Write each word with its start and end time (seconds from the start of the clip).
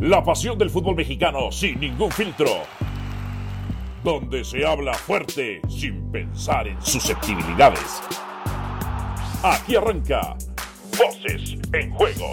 La 0.00 0.24
pasión 0.24 0.56
del 0.56 0.70
fútbol 0.70 0.96
mexicano 0.96 1.52
sin 1.52 1.78
ningún 1.78 2.10
filtro. 2.10 2.62
Donde 4.02 4.42
se 4.44 4.64
habla 4.64 4.94
fuerte 4.94 5.60
sin 5.68 6.10
pensar 6.10 6.66
en 6.66 6.80
susceptibilidades. 6.80 8.00
Aquí 9.42 9.76
arranca 9.76 10.38
Voces 10.96 11.58
en 11.74 11.90
Juego. 11.90 12.32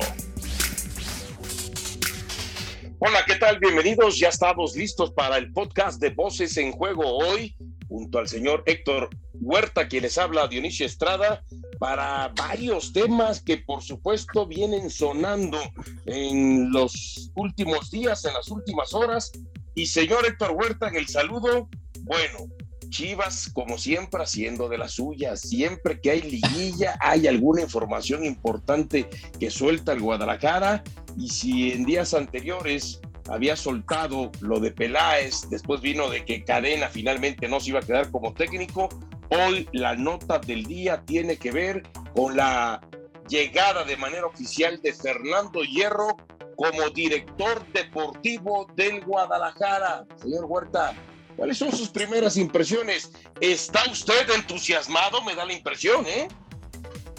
Hola, 3.00 3.20
¿qué 3.28 3.36
tal? 3.36 3.60
Bienvenidos. 3.60 4.18
Ya 4.18 4.30
estamos 4.30 4.78
listos 4.78 5.12
para 5.12 5.36
el 5.36 5.52
podcast 5.52 6.00
de 6.00 6.12
Voces 6.12 6.56
en 6.56 6.72
Juego 6.72 7.18
hoy, 7.18 7.54
junto 7.90 8.20
al 8.20 8.30
señor 8.30 8.64
Héctor 8.66 9.10
Huerta, 9.34 9.90
quien 9.90 10.04
les 10.04 10.18
habla 10.18 10.48
Dionisio 10.48 10.86
Estrada, 10.86 11.44
para 11.80 12.30
varios 12.30 12.92
temas 12.94 13.42
que 13.42 13.58
por 13.58 13.82
supuesto 13.82 14.48
vienen 14.48 14.90
sonando 14.90 15.60
en 16.06 16.72
los 16.72 17.32
últimos 17.36 17.92
días, 17.92 18.26
en 18.26 18.34
las 18.34 18.50
últimas 18.50 18.94
horas. 18.94 19.32
Y 19.76 19.86
señor 19.86 20.26
Héctor 20.26 20.52
Huerta, 20.52 20.90
en 20.90 20.96
el 20.96 21.08
saludo, 21.08 21.70
bueno, 22.02 22.48
Chivas, 22.90 23.50
como 23.54 23.78
siempre, 23.78 24.24
haciendo 24.24 24.70
de 24.70 24.78
las 24.78 24.94
suyas. 24.94 25.42
Siempre 25.42 26.00
que 26.00 26.12
hay 26.12 26.22
liguilla, 26.22 26.98
hay 27.00 27.28
alguna 27.28 27.62
información 27.62 28.26
importante 28.26 29.10
que 29.40 29.52
suelta 29.52 29.92
el 29.92 30.02
Guadalajara. 30.02 30.84
Y 31.18 31.30
si 31.30 31.72
en 31.72 31.86
días 31.86 32.14
anteriores 32.14 33.02
había 33.30 33.56
soltado 33.56 34.32
lo 34.40 34.60
de 34.60 34.72
Peláez, 34.72 35.50
después 35.50 35.82
vino 35.82 36.10
de 36.10 36.26
que 36.26 36.44
Cadena 36.44 36.88
finalmente 36.88 37.48
no 37.48 37.60
se 37.60 37.72
iba 37.72 37.80
a 37.80 37.84
quedar 37.84 38.10
como 38.10 38.34
técnico, 38.34 38.90
hoy 39.30 39.68
la 39.74 39.96
nota 39.96 40.40
del 40.40 40.66
día 40.66 41.04
tiene 41.06 41.38
que 41.38 41.52
ver 41.52 41.84
con 42.16 42.36
la 42.36 42.82
llegada 43.30 43.84
de 43.84 43.98
manera 43.98 44.26
oficial 44.26 44.82
de 44.82 44.94
Fernando 44.94 45.62
Hierro 45.64 46.16
como 46.56 46.90
director 46.90 47.66
deportivo 47.72 48.68
del 48.76 49.04
Guadalajara. 49.06 50.06
Señor 50.22 50.46
Huerta, 50.46 50.94
¿cuáles 51.36 51.58
son 51.58 51.72
sus 51.72 51.90
primeras 51.90 52.38
impresiones? 52.38 53.12
¿Está 53.40 53.82
usted 53.92 54.30
entusiasmado? 54.36 55.22
Me 55.24 55.36
da 55.36 55.46
la 55.46 55.54
impresión, 55.54 56.06
¿eh? 56.08 56.28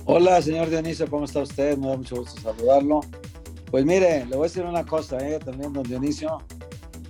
Hola, 0.07 0.41
señor 0.41 0.71
Dionisio, 0.71 1.09
¿cómo 1.09 1.27
está 1.27 1.41
usted? 1.41 1.77
Me 1.77 1.89
da 1.89 1.97
mucho 1.97 2.17
gusto 2.17 2.41
saludarlo. 2.41 3.01
Pues 3.71 3.85
mire, 3.85 4.25
le 4.25 4.37
voy 4.37 4.47
a 4.47 4.49
decir 4.49 4.65
una 4.65 4.85
cosa, 4.85 5.19
¿eh? 5.19 5.39
también, 5.39 5.73
don 5.73 5.83
Dionisio. 5.83 6.39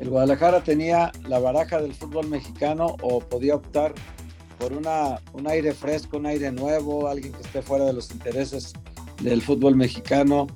El 0.01 0.11
Guadalajara 0.11 0.63
tenía 0.63 1.13
la 1.29 1.39
baraja 1.39 1.81
del 1.81 1.95
fútbol 1.95 2.29
mexicano 2.29 2.97
o 3.01 3.21
podía 3.21 3.55
optar 3.55 3.95
por 4.59 4.73
una, 4.73 5.21
un 5.33 5.47
aire 5.47 5.73
fresco, 5.73 6.17
un 6.17 6.27
aire 6.27 6.51
nuevo, 6.51 7.09
alguien 7.09 7.33
que 7.33 7.43
esté 7.43 7.63
fuera 7.63 7.85
de 7.85 7.93
los 7.93 8.11
intereses 8.11 8.73
del 9.23 9.43
fútbol 9.43 9.77
mexicano, 9.77 10.47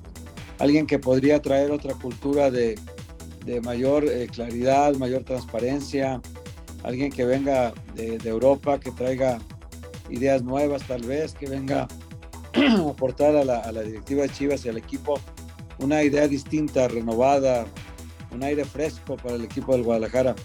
alguien 0.59 0.85
que 0.85 0.99
podría 0.99 1.41
traer 1.41 1.71
otra 1.71 1.93
cultura 1.95 2.51
de, 2.51 2.77
de 3.45 3.61
mayor 3.61 4.05
eh, 4.05 4.27
claridad, 4.31 4.95
mayor 4.95 5.23
transparencia, 5.23 6.21
alguien 6.83 7.11
que 7.11 7.25
venga 7.25 7.73
de, 7.95 8.17
Europa, 8.23 8.79
que 8.79 8.91
traiga 8.91 9.39
ideas 10.09 10.43
nuevas 10.43 10.85
tal 10.87 11.01
vez, 11.03 11.33
que 11.33 11.47
venga 11.47 11.87
a 12.53 12.89
aportar 12.89 13.35
a 13.35 13.43
la, 13.43 13.59
a 13.59 13.71
la 13.71 13.81
directiva 13.81 14.23
de 14.23 14.29
Chivas 14.29 14.65
y 14.65 14.69
al 14.69 14.77
equipo 14.77 15.19
una 15.79 16.03
idea 16.03 16.27
distinta, 16.27 16.87
renovada, 16.87 17.65
un 18.31 18.43
aire 18.43 18.65
fresco 18.65 19.15
para 19.17 19.35
el 19.35 19.43
equipo 19.43 19.73
del 19.73 19.83
Guadalajara, 19.83 20.35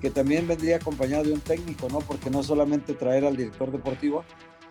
que 0.00 0.10
también 0.10 0.46
vendría 0.46 0.76
acompañado 0.76 1.24
de 1.24 1.32
un 1.32 1.40
técnico, 1.40 1.88
¿no? 1.90 1.98
Porque 2.00 2.30
no 2.30 2.42
solamente 2.42 2.94
traer 2.94 3.24
al 3.24 3.36
director 3.36 3.70
deportivo, 3.70 4.24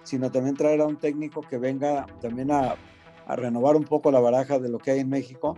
sino 0.05 0.31
también 0.31 0.55
traer 0.55 0.81
a 0.81 0.87
un 0.87 0.97
técnico 0.97 1.41
que 1.41 1.57
venga 1.57 2.05
también 2.21 2.51
a, 2.51 2.75
renovar 3.27 3.75
un 3.75 3.85
poco 3.85 4.11
la 4.11 4.19
baraja 4.19 4.59
de 4.59 4.69
lo 4.69 4.77
que 4.77 4.91
hay 4.91 4.99
en 4.99 5.09
México 5.09 5.57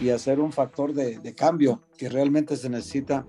y 0.00 0.08
hacer 0.08 0.40
un 0.40 0.50
factor 0.50 0.94
de, 0.94 1.34
cambio 1.34 1.82
que 1.98 2.08
realmente 2.08 2.56
se 2.56 2.70
necesita. 2.70 3.26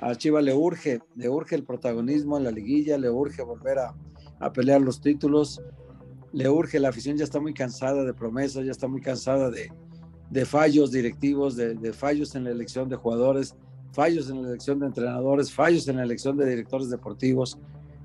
A 0.00 0.14
Chivas 0.14 0.44
le 0.44 0.54
urge, 0.54 1.00
le 1.16 1.28
urge 1.28 1.56
el 1.56 1.64
protagonismo 1.64 2.36
en 2.36 2.44
la 2.44 2.52
liguilla, 2.52 2.98
le 2.98 3.10
urge 3.10 3.42
volver 3.42 3.78
a, 3.80 4.52
pelear 4.52 4.80
los 4.80 5.00
títulos, 5.00 5.60
le 6.32 6.48
urge, 6.48 6.78
la 6.78 6.90
afición 6.90 7.16
ya 7.16 7.24
está 7.24 7.40
muy 7.40 7.52
cansada 7.52 8.04
de 8.04 8.14
promesas, 8.14 8.64
ya 8.64 8.70
está 8.70 8.86
muy 8.86 9.00
cansada 9.00 9.50
de, 9.50 10.44
fallos 10.44 10.92
directivos, 10.92 11.56
de, 11.56 11.92
fallos 11.92 12.36
en 12.36 12.44
la 12.44 12.50
elección 12.50 12.88
de 12.88 12.94
jugadores, 12.94 13.56
fallos 13.96 14.28
en 14.28 14.42
la 14.42 14.50
elección 14.50 14.78
de 14.78 14.86
entrenadores, 14.86 15.50
fallos 15.50 15.88
en 15.88 15.96
la 15.96 16.02
elección 16.02 16.36
de 16.36 16.46
directores 16.46 16.90
deportivos. 16.90 17.58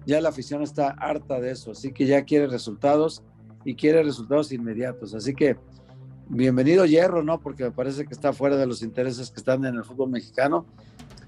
Ya 0.05 0.21
la 0.21 0.29
afición 0.29 0.63
está 0.63 0.91
harta 0.91 1.41
de 1.41 1.51
eso, 1.51 1.71
así 1.71 1.91
que 1.91 2.05
ya 2.05 2.23
quiere 2.23 2.47
resultados 2.47 3.23
y 3.65 3.75
quiere 3.75 4.01
resultados 4.01 4.53
inmediatos. 4.53 5.13
Así 5.13 5.35
que 5.35 5.57
bienvenido 6.29 6.85
Hierro, 6.85 7.23
¿no? 7.23 7.41
Porque 7.41 7.65
me 7.65 7.71
parece 7.71 8.05
que 8.05 8.13
está 8.13 8.31
fuera 8.31 8.55
de 8.55 8.65
los 8.65 8.81
intereses 8.81 9.29
que 9.29 9.41
están 9.41 9.65
en 9.65 9.75
el 9.75 9.83
fútbol 9.83 10.09
mexicano. 10.09 10.65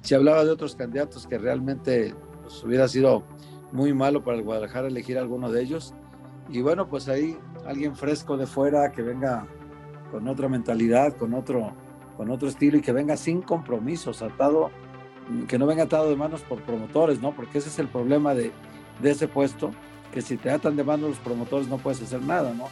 Se 0.01 0.15
hablaba 0.15 0.45
de 0.45 0.51
otros 0.51 0.75
candidatos 0.75 1.27
que 1.27 1.37
realmente 1.37 2.15
pues, 2.41 2.63
hubiera 2.63 2.87
sido 2.87 3.23
muy 3.73 3.93
malo 3.93 4.23
para 4.23 4.37
el 4.37 4.43
Guadalajara 4.43 4.87
elegir 4.87 5.17
alguno 5.17 5.51
de 5.51 5.61
ellos. 5.61 5.93
Y 6.49 6.61
bueno, 6.61 6.87
pues 6.87 7.09
ahí 7.09 7.37
alguien 7.65 7.97
fresco 7.97 8.37
de 8.37 8.47
fuera 8.47 8.93
que 8.93 9.01
venga 9.01 9.45
con 10.09 10.25
otra 10.29 10.47
mentalidad, 10.47 11.17
con 11.17 11.33
otro, 11.33 11.73
con 12.17 12.29
otro 12.29 12.47
estilo 12.47 12.77
y 12.77 12.81
que 12.81 12.91
venga 12.91 13.17
sin 13.17 13.41
compromisos, 13.41 14.21
atado, 14.21 14.71
que 15.47 15.57
no 15.57 15.65
venga 15.65 15.83
atado 15.83 16.09
de 16.09 16.15
manos 16.15 16.41
por 16.41 16.61
promotores, 16.61 17.21
¿no? 17.21 17.33
Porque 17.33 17.57
ese 17.57 17.69
es 17.69 17.79
el 17.79 17.87
problema 17.87 18.33
de, 18.35 18.51
de 19.01 19.11
ese 19.11 19.27
puesto, 19.27 19.71
que 20.13 20.21
si 20.21 20.37
te 20.37 20.51
atan 20.51 20.75
de 20.75 20.83
manos 20.83 21.09
los 21.09 21.19
promotores 21.19 21.67
no 21.67 21.77
puedes 21.77 22.01
hacer 22.01 22.21
nada, 22.21 22.53
¿no? 22.53 22.65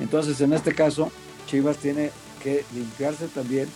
Entonces, 0.00 0.40
en 0.40 0.52
este 0.52 0.74
caso, 0.74 1.10
Chivas 1.46 1.76
tiene 1.76 2.10
que 2.42 2.64
limpiarse 2.74 3.28
también 3.28 3.68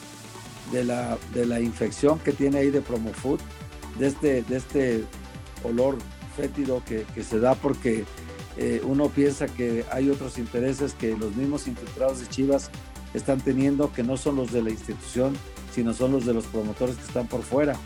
de 0.72 0.84
la, 0.84 1.18
de 1.34 1.44
la 1.44 1.60
infección 1.60 2.18
que 2.18 2.32
tiene 2.32 2.58
ahí 2.58 2.70
de 2.70 2.80
Promofood, 2.80 3.40
de 3.98 4.06
este, 4.06 4.42
de 4.42 4.56
este 4.56 5.04
olor 5.62 5.98
fétido 6.36 6.82
que, 6.86 7.04
que 7.14 7.22
se 7.22 7.38
da 7.38 7.54
porque 7.54 8.04
eh, 8.56 8.80
uno 8.84 9.08
piensa 9.08 9.46
que 9.46 9.84
hay 9.90 10.10
otros 10.10 10.38
intereses 10.38 10.94
que 10.94 11.16
los 11.16 11.34
mismos 11.34 11.66
infiltrados 11.66 12.20
de 12.20 12.28
Chivas 12.28 12.70
están 13.14 13.40
teniendo 13.40 13.92
que 13.92 14.02
no 14.02 14.16
son 14.16 14.36
los 14.36 14.52
de 14.52 14.62
la 14.62 14.70
institución, 14.70 15.34
sino 15.72 15.94
son 15.94 16.12
los 16.12 16.26
de 16.26 16.34
los 16.34 16.44
promotores 16.46 16.96
que 16.96 17.02
están 17.02 17.26
por 17.26 17.42
fuera. 17.42 17.76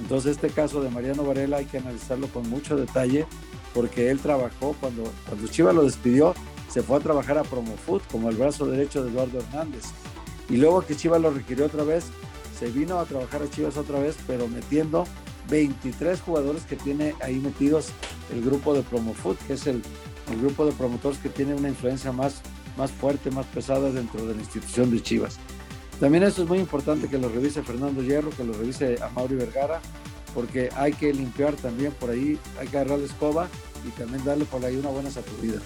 Entonces 0.00 0.32
este 0.32 0.48
caso 0.48 0.80
de 0.80 0.90
Mariano 0.90 1.24
Varela 1.24 1.58
hay 1.58 1.66
que 1.66 1.78
analizarlo 1.78 2.28
con 2.28 2.48
mucho 2.48 2.76
detalle 2.76 3.26
porque 3.74 4.10
él 4.10 4.18
trabajó 4.18 4.74
cuando, 4.80 5.04
cuando 5.26 5.46
Chivas 5.46 5.74
lo 5.74 5.84
despidió, 5.84 6.34
se 6.70 6.82
fue 6.82 6.96
a 6.96 7.00
trabajar 7.00 7.38
a 7.38 7.42
Promofood 7.42 8.02
como 8.10 8.28
el 8.28 8.36
brazo 8.36 8.66
derecho 8.66 9.04
de 9.04 9.10
Eduardo 9.10 9.38
Hernández. 9.38 9.84
Y 10.48 10.56
luego 10.56 10.82
que 10.82 10.96
Chivas 10.96 11.20
lo 11.20 11.30
requirió 11.30 11.66
otra 11.66 11.84
vez, 11.84 12.06
se 12.58 12.70
vino 12.70 12.98
a 12.98 13.04
trabajar 13.04 13.42
a 13.42 13.50
Chivas 13.50 13.76
otra 13.76 14.00
vez, 14.00 14.16
pero 14.26 14.48
metiendo 14.48 15.04
23 15.48 16.20
jugadores 16.20 16.64
que 16.64 16.76
tiene 16.76 17.14
ahí 17.22 17.38
metidos 17.38 17.88
el 18.32 18.42
grupo 18.42 18.74
de 18.74 18.82
Promofood, 18.82 19.36
que 19.46 19.54
es 19.54 19.66
el, 19.66 19.82
el 20.30 20.40
grupo 20.40 20.66
de 20.66 20.72
promotores 20.72 21.18
que 21.18 21.28
tiene 21.28 21.54
una 21.54 21.68
influencia 21.68 22.12
más 22.12 22.42
más 22.80 22.90
fuerte, 22.90 23.30
más 23.30 23.44
pesada 23.46 23.90
dentro 23.90 24.24
de 24.24 24.34
la 24.34 24.40
institución 24.40 24.90
de 24.90 25.02
Chivas. 25.02 25.38
También 26.00 26.24
eso 26.24 26.42
es 26.42 26.48
muy 26.48 26.58
importante 26.58 27.08
que 27.08 27.18
lo 27.18 27.28
revise 27.28 27.62
Fernando 27.62 28.02
Hierro, 28.02 28.30
que 28.30 28.42
lo 28.42 28.54
revise 28.54 28.96
a 29.02 29.10
Mauri 29.10 29.34
Vergara, 29.34 29.82
porque 30.34 30.70
hay 30.74 30.94
que 30.94 31.12
limpiar 31.12 31.54
también 31.56 31.92
por 31.92 32.08
ahí, 32.08 32.38
hay 32.58 32.68
que 32.68 32.78
agarrar 32.78 33.00
la 33.00 33.04
escoba 33.04 33.48
y 33.86 33.90
también 33.90 34.24
darle 34.24 34.46
por 34.46 34.64
ahí 34.64 34.76
una 34.76 34.88
buena 34.88 35.10
sacudida. 35.10 35.60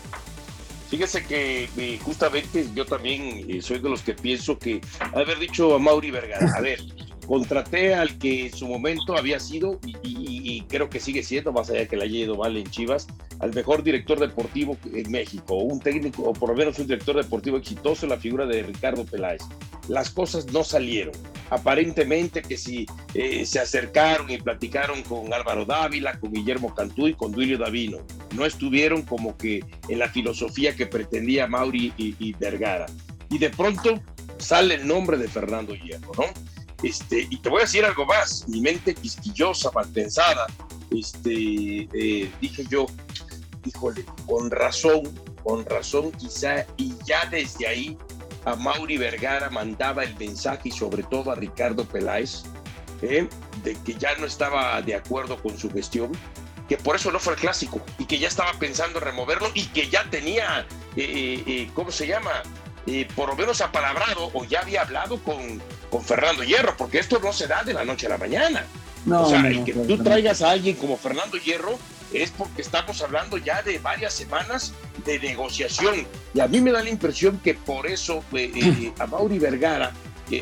Fíjese 0.91 1.25
que 1.25 1.69
eh, 1.77 1.99
justamente 2.03 2.69
yo 2.75 2.85
también 2.85 3.47
eh, 3.49 3.63
soy 3.63 3.79
de 3.79 3.89
los 3.89 4.03
que 4.03 4.15
pienso 4.15 4.59
que 4.59 4.81
haber 5.13 5.39
dicho 5.39 5.73
a 5.75 5.79
Mauri 5.79 6.11
Vergara, 6.11 6.53
a 6.57 6.61
ver, 6.61 6.81
contraté 7.27 7.95
al 7.95 8.19
que 8.19 8.47
en 8.47 8.53
su 8.53 8.67
momento 8.67 9.17
había 9.17 9.41
sido 9.41 9.79
y, 10.03 10.63
creo 10.69 10.89
que 10.89 11.01
sigue 11.01 11.23
siendo, 11.23 11.53
más 11.53 11.71
allá 11.71 11.87
que 11.87 11.97
le 11.97 12.05
haya 12.05 12.19
ido 12.21 12.37
mal 12.37 12.57
en 12.57 12.69
Chivas, 12.71 13.07
al 13.39 13.53
mejor 13.53 13.83
director 13.83 14.19
deportivo 14.19 14.77
en 14.93 15.11
México, 15.11 15.57
un 15.57 15.81
técnico, 15.81 16.23
o 16.23 16.33
por 16.33 16.51
lo 16.51 16.57
menos 16.57 16.79
un 16.79 16.87
director 16.87 17.17
deportivo 17.17 17.57
exitoso, 17.57 18.07
la 18.07 18.17
figura 18.17 18.47
de 18.47 18.63
Ricardo 18.63 19.05
Peláez. 19.05 19.43
Las 19.89 20.11
cosas 20.11 20.47
no 20.53 20.65
salieron. 20.65 21.15
Aparentemente 21.51 22.43
que 22.43 22.57
si 22.57 22.87
eh, 23.13 23.45
se 23.45 23.61
acercaron 23.61 24.31
y 24.31 24.39
platicaron 24.39 25.03
con 25.03 25.33
Álvaro 25.33 25.65
Dávila, 25.67 26.19
con 26.19 26.33
Guillermo 26.33 26.75
Cantú 26.75 27.09
y 27.09 27.15
con 27.15 27.33
Duilio 27.33 27.59
Davino, 27.59 27.99
no 28.35 28.47
estuvieron 28.47 29.03
como 29.03 29.37
que 29.37 29.63
en 29.89 29.99
la 29.99 30.09
filosofía 30.09 30.75
que 30.75 30.87
pretendía 30.87 31.47
Mauri 31.47 31.93
y, 31.99 32.17
y 32.19 32.33
Vergara. 32.33 32.87
Y 33.31 33.39
de 33.39 33.51
pronto 33.51 34.01
sale 34.39 34.77
el 34.77 34.87
nombre 34.87 35.19
de 35.19 35.29
Fernando 35.29 35.75
Hierro, 35.75 36.13
¿no? 36.17 36.25
Este, 36.83 37.27
y 37.31 37.39
te 37.39 37.49
voy 37.49 37.61
a 37.61 37.65
decir 37.65 37.85
algo 37.85 38.05
más, 38.05 38.47
mi 38.49 38.61
mente 38.61 38.95
quisquillosa, 38.95 39.71
mal 39.73 39.89
pensada, 39.89 40.47
este, 40.91 41.89
eh, 41.93 42.31
dije 42.41 42.65
yo, 42.69 42.87
híjole, 43.65 44.05
con 44.27 44.51
razón, 44.51 45.03
con 45.43 45.65
razón 45.65 46.13
quizá, 46.13 46.67
y 46.77 46.95
ya 47.07 47.25
desde 47.31 47.67
ahí 47.67 47.99
a 48.45 48.57
Mauri 48.57 48.99
Vergara 48.99 49.51
mandaba 49.51 50.05
el 50.05 50.15
mensaje 50.17 50.69
y 50.69 50.73
sobre 50.73 51.03
todo 51.05 51.31
a 51.31 51.35
Ricardo 51.35 51.85
Peláez, 51.85 52.43
eh, 53.03 53.29
de 53.63 53.75
que 53.83 53.95
ya 53.95 54.17
no 54.17 54.27
estaba 54.27 54.81
de 54.83 54.95
acuerdo 54.95 55.41
con 55.43 55.59
su 55.59 55.71
gestión, 55.71 56.13
que 56.69 56.77
por 56.77 56.97
eso 56.97 57.11
no 57.11 57.19
fue 57.19 57.35
el 57.35 57.39
clásico 57.39 57.81
y 57.99 58.07
que 58.07 58.19
ya 58.19 58.29
estaba 58.29 58.53
pensando 58.55 58.99
en 58.99 59.05
removerlo 59.05 59.51
y 59.55 59.67
que 59.67 59.89
ya 59.89 60.09
tenía, 60.11 60.67
eh, 60.97 61.43
eh, 61.47 61.71
¿cómo 61.75 61.91
se 61.91 62.07
llama? 62.07 62.43
por 63.17 63.31
lo 63.31 63.35
menos 63.35 63.63
apalabrado 63.63 64.31
o 64.35 64.45
ya 64.45 64.61
había 64.61 64.83
hablado 64.83 65.19
con, 65.23 65.63
con 65.95 66.03
Fernando 66.03 66.43
Hierro, 66.43 66.77
porque 66.77 66.99
esto 66.99 67.21
no 67.21 67.33
se 67.33 67.47
da 67.47 67.63
de 67.63 67.73
la 67.73 67.85
noche 67.85 68.07
a 68.07 68.09
la 68.09 68.19
mañana. 68.19 68.67
o 69.09 69.29
sea, 69.29 69.47
el 69.47 69.63
que 69.63 69.73
tú 69.73 70.03
traigas 70.03 70.43
a 70.43 70.51
alguien 70.51 70.75
como 70.75 70.97
Fernando 70.97 71.37
Hierro 71.37 71.79
es 72.13 72.33
porque 72.33 72.63
estamos 72.63 73.01
hablando 73.01 73.39
ya 73.39 73.63
de 73.63 73.79
varias 73.79 74.13
semanas 74.13 74.73
de 75.07 75.21
negociación. 75.21 76.05
Y 76.35 76.41
a 76.41 76.49
mí 76.49 76.61
me 76.61 76.73
da 76.73 76.83
la 76.83 76.91
impresión 76.91 77.39
que 77.39 77.55
por 77.55 77.87
eso 77.87 78.25
eh, 78.33 78.51
eh, 78.57 78.93
a 78.99 79.07
Mauri 79.07 79.39
Vergara 79.39 79.93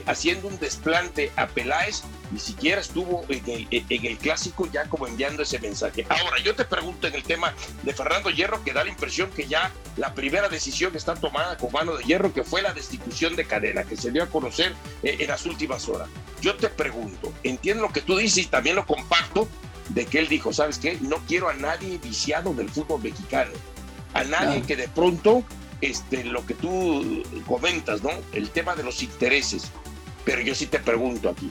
haciendo 0.07 0.49
un 0.49 0.59
desplante 0.59 1.33
a 1.37 1.47
Peláez, 1.47 2.03
ni 2.31 2.39
siquiera 2.39 2.81
estuvo 2.81 3.25
en 3.29 3.67
el, 3.71 4.19
clásico 4.19 4.69
ya 4.73 4.85
como 4.85 5.07
enviando 5.07 5.43
ese 5.43 5.59
mensaje. 5.59 6.07
Ahora, 6.09 6.39
yo 6.43 6.55
te 6.55 6.65
pregunto 6.65 7.07
en 7.07 7.15
el 7.15 7.23
tema 7.23 7.55
de 7.83 7.93
Fernando 7.93 8.31
Hierro, 8.31 8.63
que 8.65 8.73
da 8.73 8.85
la 8.85 8.91
impresión 8.91 9.31
que 9.31 9.47
ya 9.47 9.71
la 9.97 10.15
primera 10.15 10.49
decisión 10.49 10.97
está 10.97 11.15
tomada 11.15 11.57
con 11.57 11.73
mano 11.73 11.97
de 11.97 12.05
hierro, 12.05 12.33
que 12.33 12.45
fue 12.45 12.63
la 12.63 12.73
destitución 12.73 13.37
de 13.37 13.45
cadena, 13.45 13.85
que 13.85 13.97
se 13.97 14.11
dio 14.11 14.23
a 14.23 14.27
conocer 14.27 14.73
eh, 15.03 15.17
en 15.21 15.29
las 15.29 15.45
últimas 15.47 15.89
horas. 15.89 16.09
Yo 16.41 16.57
te 16.57 16.69
pregunto, 16.69 17.33
entiendo 17.43 17.83
lo 17.83 17.93
que 17.93 18.01
tú 18.01 18.17
dices 18.17 18.45
y 18.45 18.47
también 18.47 18.77
lo 18.77 18.87
comparto, 18.87 19.49
de 19.89 20.07
que 20.07 20.21
él 20.21 20.29
dijo, 20.29 20.53
¿sabes 20.53 20.79
qué? 20.79 20.97
No 21.01 21.17
quiero 21.27 21.49
a 21.49 21.55
nadie 21.55 21.99
viciado 21.99 22.55
del 22.55 22.71
fútbol 22.71 23.03
mexicano, 23.03 23.53
a 24.15 24.25
nadie 24.25 24.63
que 24.63 24.77
de 24.77 24.89
pronto 24.89 25.45
este, 25.83 26.25
lo 26.25 26.47
que 26.47 26.55
tú 26.55 27.23
comentas, 27.47 28.03
¿no? 28.03 28.11
El 28.33 28.49
tema 28.51 28.75
de 28.75 28.85
los 28.85 29.03
intereses. 29.03 29.71
Pero 30.25 30.41
yo 30.41 30.55
sí 30.55 30.67
te 30.67 30.79
pregunto 30.79 31.29
aquí. 31.29 31.51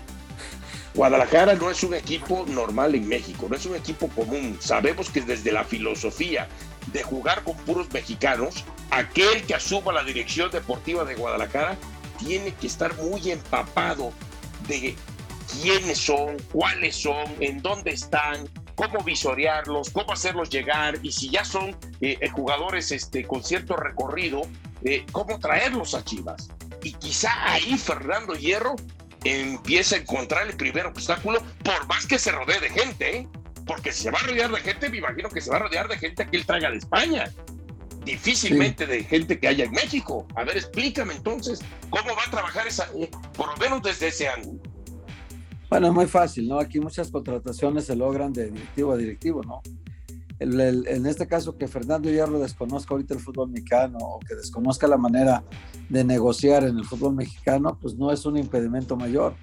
Guadalajara 0.93 1.53
no 1.55 1.69
es 1.69 1.83
un 1.83 1.93
equipo 1.93 2.45
normal 2.47 2.95
en 2.95 3.07
México, 3.07 3.47
no 3.49 3.55
es 3.55 3.65
un 3.65 3.75
equipo 3.75 4.07
común. 4.09 4.57
Sabemos 4.59 5.09
que 5.09 5.21
desde 5.21 5.51
la 5.51 5.63
filosofía 5.63 6.49
de 6.91 7.03
jugar 7.03 7.43
con 7.43 7.55
puros 7.57 7.91
mexicanos, 7.93 8.65
aquel 8.89 9.43
que 9.43 9.55
asuma 9.55 9.93
la 9.93 10.03
dirección 10.03 10.51
deportiva 10.51 11.05
de 11.05 11.15
Guadalajara 11.15 11.77
tiene 12.19 12.53
que 12.53 12.67
estar 12.67 12.95
muy 12.97 13.31
empapado 13.31 14.11
de 14.67 14.95
quiénes 15.51 15.97
son, 15.97 16.37
cuáles 16.51 16.95
son, 16.95 17.25
en 17.39 17.61
dónde 17.61 17.91
están, 17.91 18.49
cómo 18.75 19.03
visorearlos, 19.03 19.89
cómo 19.89 20.13
hacerlos 20.13 20.49
llegar 20.49 20.97
y 21.01 21.11
si 21.11 21.29
ya 21.29 21.45
son 21.45 21.77
eh, 22.01 22.17
eh, 22.19 22.29
jugadores 22.29 22.91
este, 22.91 23.25
con 23.25 23.43
cierto 23.43 23.75
recorrido, 23.75 24.41
eh, 24.83 25.05
cómo 25.11 25.39
traerlos 25.39 25.93
a 25.93 26.03
Chivas. 26.03 26.49
Y 26.83 26.93
quizá 26.93 27.31
ahí 27.51 27.77
Fernando 27.77 28.33
Hierro 28.33 28.75
empieza 29.23 29.95
a 29.95 29.99
encontrar 29.99 30.47
el 30.47 30.57
primer 30.57 30.85
obstáculo, 30.87 31.41
por 31.63 31.87
más 31.87 32.07
que 32.07 32.17
se 32.17 32.31
rodee 32.31 32.59
de 32.59 32.69
gente, 32.69 33.27
porque 33.67 33.91
si 33.91 34.03
se 34.03 34.11
va 34.11 34.19
a 34.19 34.23
rodear 34.23 34.51
de 34.51 34.61
gente, 34.61 34.89
me 34.89 34.97
imagino 34.97 35.29
que 35.29 35.41
se 35.41 35.51
va 35.51 35.57
a 35.57 35.59
rodear 35.59 35.87
de 35.87 35.97
gente 35.97 36.27
que 36.27 36.37
él 36.37 36.45
traiga 36.45 36.71
de 36.71 36.77
España. 36.77 37.31
Difícilmente 38.03 38.87
de 38.87 39.03
gente 39.03 39.39
que 39.39 39.47
haya 39.47 39.65
en 39.65 39.71
México. 39.71 40.27
A 40.35 40.43
ver, 40.43 40.57
explícame 40.57 41.13
entonces 41.13 41.61
cómo 41.91 42.15
va 42.15 42.23
a 42.25 42.31
trabajar 42.31 42.65
esa, 42.65 42.89
por 43.37 43.47
lo 43.47 43.57
menos 43.57 43.83
desde 43.83 44.07
ese 44.07 44.27
ángulo. 44.27 44.59
Bueno, 45.71 45.87
es 45.87 45.93
muy 45.93 46.05
fácil, 46.05 46.49
¿no? 46.49 46.59
Aquí 46.59 46.81
muchas 46.81 47.09
contrataciones 47.09 47.85
se 47.85 47.95
logran 47.95 48.33
de 48.33 48.51
directivo 48.51 48.91
a 48.91 48.97
directivo, 48.97 49.41
¿no? 49.41 49.61
en 50.37 51.05
este 51.05 51.27
caso, 51.27 51.55
que 51.55 51.67
Fernando 51.67 52.09
Hierro 52.09 52.39
desconozca 52.39 52.93
ahorita 52.93 53.13
el 53.13 53.21
fútbol 53.21 53.51
mexicano 53.51 53.99
o 54.01 54.19
que 54.19 54.35
desconozca 54.35 54.87
la 54.87 54.97
manera 54.97 55.43
de 55.87 56.03
negociar 56.03 56.63
en 56.65 56.77
el 56.77 56.83
fútbol 56.83 57.13
mexicano, 57.15 57.77
pues 57.79 57.95
no 57.95 58.11
es 58.11 58.25
un 58.25 58.37
impedimento 58.37 58.97
mayor. 58.97 59.35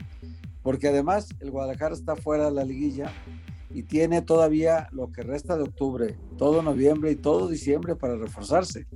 Porque 0.63 0.89
además 0.89 1.29
el 1.41 1.51
Guadalajara 1.51 1.95
está 1.95 2.15
fuera 2.15 2.47
de 2.47 2.51
la 2.51 2.65
liguilla 2.65 3.11
y 3.79 3.85
tiene 3.85 4.23
todavía 4.23 4.89
lo 4.91 5.13
que 5.13 5.23
resta 5.23 5.57
de 5.57 5.63
octubre, 5.63 6.19
todo 6.37 6.63
noviembre 6.63 7.13
y 7.13 7.15
todo 7.15 7.47
diciembre 7.47 7.95
para 7.95 8.17
reforzarse. 8.17 8.89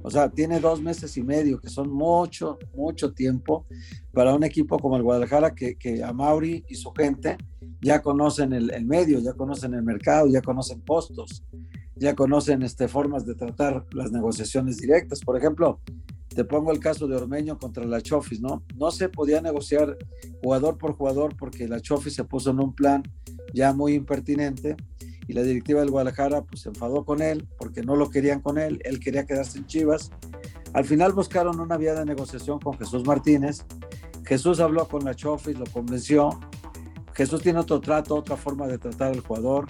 O 0.00 0.10
sea, 0.10 0.30
tiene 0.30 0.58
dos 0.58 0.80
meses 0.80 1.18
y 1.18 1.22
medio, 1.22 1.60
que 1.60 1.68
son 1.68 1.92
mucho, 1.92 2.58
mucho 2.74 3.12
tiempo 3.12 3.66
para 4.10 4.34
un 4.34 4.42
equipo 4.42 4.78
como 4.78 4.96
el 4.96 5.02
Guadalajara, 5.02 5.54
que, 5.54 5.74
que 5.74 6.02
a 6.02 6.14
Mauri 6.14 6.64
y 6.66 6.76
su 6.76 6.92
gente 6.92 7.36
ya 7.82 8.00
conocen 8.00 8.54
el, 8.54 8.72
el, 8.72 8.86
medio, 8.86 9.18
ya 9.18 9.34
conocen 9.34 9.74
el 9.74 9.82
mercado, 9.82 10.26
ya 10.28 10.40
conocen 10.40 10.80
postos, 10.80 11.44
ya 11.94 12.14
conocen 12.14 12.62
este, 12.62 12.88
formas 12.88 13.26
de 13.26 13.34
tratar 13.34 13.84
las 13.92 14.12
negociaciones 14.12 14.78
directas. 14.78 15.20
Por 15.20 15.36
ejemplo, 15.36 15.78
te 16.34 16.44
pongo 16.44 16.72
el 16.72 16.80
caso 16.80 17.06
de 17.06 17.16
Ormeño 17.16 17.58
contra 17.58 17.84
la 17.84 18.00
Chofis, 18.00 18.40
¿no? 18.40 18.62
No 18.76 18.90
se 18.90 19.10
podía 19.10 19.42
negociar 19.42 19.98
jugador 20.42 20.78
por 20.78 20.94
jugador 20.94 21.36
porque 21.36 21.68
la 21.68 21.80
Chofis 21.80 22.14
se 22.14 22.24
puso 22.24 22.50
en 22.50 22.60
un 22.60 22.74
plan 22.74 23.02
ya 23.52 23.72
muy 23.72 23.94
impertinente 23.94 24.76
y 25.28 25.32
la 25.32 25.42
directiva 25.42 25.80
del 25.80 25.90
Guadalajara 25.90 26.42
pues 26.42 26.62
se 26.62 26.68
enfadó 26.68 27.04
con 27.04 27.22
él 27.22 27.48
porque 27.58 27.82
no 27.82 27.96
lo 27.96 28.10
querían 28.10 28.40
con 28.40 28.58
él, 28.58 28.80
él 28.84 29.00
quería 29.00 29.26
quedarse 29.26 29.58
en 29.58 29.66
Chivas. 29.66 30.10
Al 30.72 30.84
final 30.84 31.12
buscaron 31.12 31.60
una 31.60 31.76
vía 31.76 31.94
de 31.94 32.04
negociación 32.04 32.58
con 32.58 32.78
Jesús 32.78 33.06
Martínez. 33.06 33.64
Jesús 34.24 34.60
habló 34.60 34.88
con 34.88 35.04
la 35.04 35.14
Chofis, 35.14 35.58
lo 35.58 35.66
convenció. 35.66 36.40
Jesús 37.14 37.42
tiene 37.42 37.58
otro 37.58 37.80
trato, 37.80 38.14
otra 38.14 38.36
forma 38.36 38.66
de 38.66 38.78
tratar 38.78 39.12
al 39.12 39.20
jugador. 39.20 39.66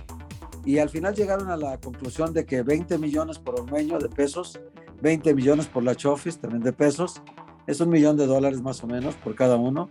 Y 0.64 0.78
al 0.78 0.90
final 0.90 1.14
llegaron 1.14 1.50
a 1.50 1.56
la 1.56 1.78
conclusión 1.80 2.32
de 2.32 2.44
que 2.44 2.62
20 2.62 2.98
millones 2.98 3.38
por 3.40 3.58
Ormeño 3.58 3.98
de 3.98 4.08
pesos 4.08 4.60
20 5.02 5.34
millones 5.34 5.66
por 5.66 5.82
la 5.82 5.96
Chofis, 5.96 6.38
también 6.38 6.62
de 6.62 6.72
pesos. 6.72 7.20
Es 7.66 7.80
un 7.80 7.90
millón 7.90 8.16
de 8.16 8.26
dólares 8.26 8.62
más 8.62 8.82
o 8.84 8.86
menos 8.86 9.16
por 9.16 9.34
cada 9.34 9.56
uno. 9.56 9.90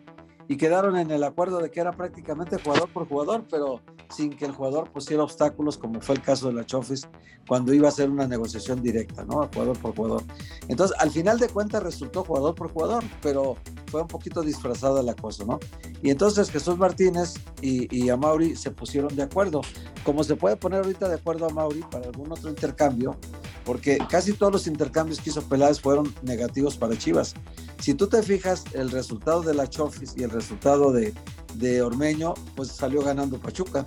Y 0.51 0.57
quedaron 0.57 0.98
en 0.98 1.12
el 1.12 1.24
acuerdo 1.24 1.59
de 1.59 1.71
que 1.71 1.80
era 1.80 1.94
prácticamente 1.94 2.57
jugador 2.62 2.89
por 2.89 3.07
jugador, 3.07 3.45
pero 3.50 3.80
sin 4.13 4.31
que 4.36 4.44
el 4.44 4.51
jugador 4.51 4.92
pusiera 4.92 5.24
obstáculos, 5.24 5.77
como 5.77 6.01
fue 6.01 6.15
el 6.15 6.21
caso 6.21 6.50
de 6.50 6.53
la 6.56 6.65
Chofis, 6.65 7.07
cuando 7.48 7.74
iba 7.74 7.88
a 7.88 7.92
ser 7.92 8.09
una 8.09 8.27
negociación 8.27 8.81
directa, 8.81 9.24
¿no? 9.24 9.50
Jugador 9.53 9.80
por 9.80 9.95
jugador. 9.95 10.24
Entonces, 10.68 10.98
al 11.00 11.09
final 11.09 11.39
de 11.39 11.48
cuentas 11.48 11.81
resultó 11.81 12.25
jugador 12.25 12.53
por 12.53 12.69
jugador, 12.69 13.01
pero 13.21 13.56
fue 13.86 14.01
un 14.01 14.09
poquito 14.09 14.42
disfrazada 14.42 15.01
la 15.01 15.13
cosa, 15.13 15.45
¿no? 15.45 15.57
Y 16.03 16.09
entonces 16.09 16.51
Jesús 16.51 16.77
Martínez 16.77 17.36
y, 17.62 17.88
y 17.95 18.09
a 18.09 18.18
Mauri 18.18 18.57
se 18.57 18.71
pusieron 18.71 19.15
de 19.15 19.24
acuerdo. 19.24 19.62
Como 20.03 20.21
se 20.25 20.36
puede 20.36 20.57
poner 20.57 20.83
ahorita 20.83 21.07
de 21.07 21.15
acuerdo 21.15 21.45
a 21.45 21.50
Mauri 21.50 21.80
para 21.89 22.07
algún 22.07 22.30
otro 22.30 22.50
intercambio, 22.50 23.15
porque 23.63 24.00
casi 24.09 24.33
todos 24.33 24.51
los 24.51 24.68
intercambios 24.68 25.21
que 25.21 25.30
hizo 25.30 25.42
Peláez 25.44 25.80
fueron 25.80 26.13
negativos 26.24 26.75
para 26.75 26.98
Chivas. 26.98 27.36
Si 27.80 27.94
tú 27.94 28.07
te 28.07 28.21
fijas, 28.21 28.63
el 28.74 28.92
resultado 28.92 29.42
de 29.42 29.53
la 29.53 29.68
Chofis 29.68 30.13
y 30.15 30.24
el 30.24 30.30
resultado 30.41 30.91
de, 30.91 31.13
de 31.55 31.81
Ormeño, 31.81 32.33
pues 32.55 32.69
salió 32.69 33.01
ganando 33.01 33.39
Pachuca. 33.39 33.85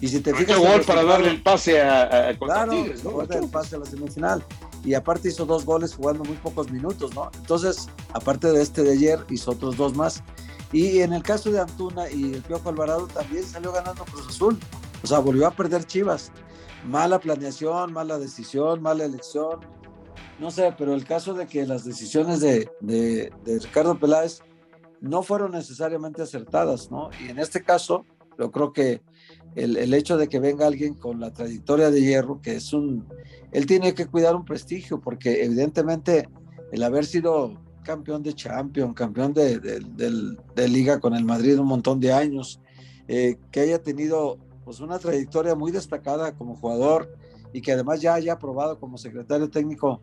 Y 0.00 0.08
si 0.08 0.20
te 0.20 0.34
fijas. 0.34 0.58
gol 0.58 0.82
para 0.82 1.04
darle 1.04 1.30
el 1.30 1.42
pase 1.42 1.80
a, 1.80 2.30
a 2.30 2.38
claro, 2.38 2.72
el 2.72 3.48
pase 3.50 3.76
a 3.76 3.78
la 3.78 3.84
semifinal. 3.84 4.44
Y 4.84 4.94
aparte 4.94 5.28
hizo 5.28 5.46
dos 5.46 5.64
goles 5.64 5.94
jugando 5.94 6.24
muy 6.24 6.36
pocos 6.36 6.72
minutos, 6.72 7.14
¿no? 7.14 7.30
Entonces, 7.36 7.88
aparte 8.12 8.50
de 8.50 8.62
este 8.62 8.82
de 8.82 8.92
ayer, 8.92 9.20
hizo 9.30 9.52
otros 9.52 9.76
dos 9.76 9.94
más. 9.94 10.24
Y 10.72 11.00
en 11.00 11.12
el 11.12 11.22
caso 11.22 11.52
de 11.52 11.60
Antuna 11.60 12.10
y 12.10 12.34
el 12.34 12.42
Piojo 12.42 12.68
Alvarado 12.68 13.06
también 13.06 13.44
salió 13.44 13.70
ganando 13.70 14.04
Cruz 14.06 14.26
Azul. 14.26 14.58
O 15.04 15.06
sea, 15.06 15.20
volvió 15.20 15.46
a 15.46 15.52
perder 15.52 15.84
Chivas 15.84 16.32
mala 16.84 17.18
planeación, 17.20 17.92
mala 17.92 18.18
decisión, 18.18 18.82
mala 18.82 19.04
elección. 19.04 19.60
No 20.38 20.50
sé, 20.50 20.74
pero 20.76 20.94
el 20.94 21.04
caso 21.04 21.34
de 21.34 21.46
que 21.46 21.66
las 21.66 21.84
decisiones 21.84 22.40
de, 22.40 22.68
de, 22.80 23.30
Ricardo 23.44 23.98
Peláez 23.98 24.42
no 25.02 25.22
fueron 25.22 25.52
necesariamente 25.52 26.22
acertadas, 26.22 26.90
¿no? 26.90 27.10
Y 27.20 27.30
en 27.30 27.38
este 27.38 27.62
caso, 27.62 28.06
yo 28.38 28.50
creo 28.50 28.72
que 28.72 29.02
el, 29.56 29.76
el, 29.76 29.92
hecho 29.92 30.16
de 30.16 30.28
que 30.28 30.38
venga 30.38 30.66
alguien 30.66 30.94
con 30.94 31.20
la 31.20 31.32
trayectoria 31.32 31.90
de 31.90 32.00
hierro, 32.00 32.40
que 32.40 32.56
es 32.56 32.72
un, 32.72 33.06
él 33.50 33.66
tiene 33.66 33.94
que 33.94 34.06
cuidar 34.06 34.34
un 34.36 34.44
prestigio, 34.44 35.00
porque 35.00 35.44
evidentemente 35.44 36.28
el 36.70 36.82
haber 36.84 37.04
sido 37.04 37.60
campeón 37.82 38.22
de 38.22 38.32
Champions, 38.32 38.94
campeón 38.94 39.34
de, 39.34 39.58
de, 39.58 40.68
liga 40.68 41.00
con 41.00 41.14
el 41.14 41.24
Madrid 41.24 41.58
un 41.58 41.66
montón 41.66 42.00
de 42.00 42.12
años, 42.12 42.60
eh, 43.08 43.36
que 43.50 43.60
haya 43.60 43.82
tenido 43.82 44.38
pues 44.64 44.80
una 44.80 44.98
trayectoria 44.98 45.54
muy 45.54 45.72
destacada 45.72 46.32
como 46.32 46.56
jugador 46.56 47.12
y 47.52 47.60
que 47.60 47.72
además 47.72 48.00
ya 48.00 48.14
haya 48.14 48.34
aprobado 48.34 48.78
como 48.78 48.96
secretario 48.96 49.50
técnico, 49.50 50.00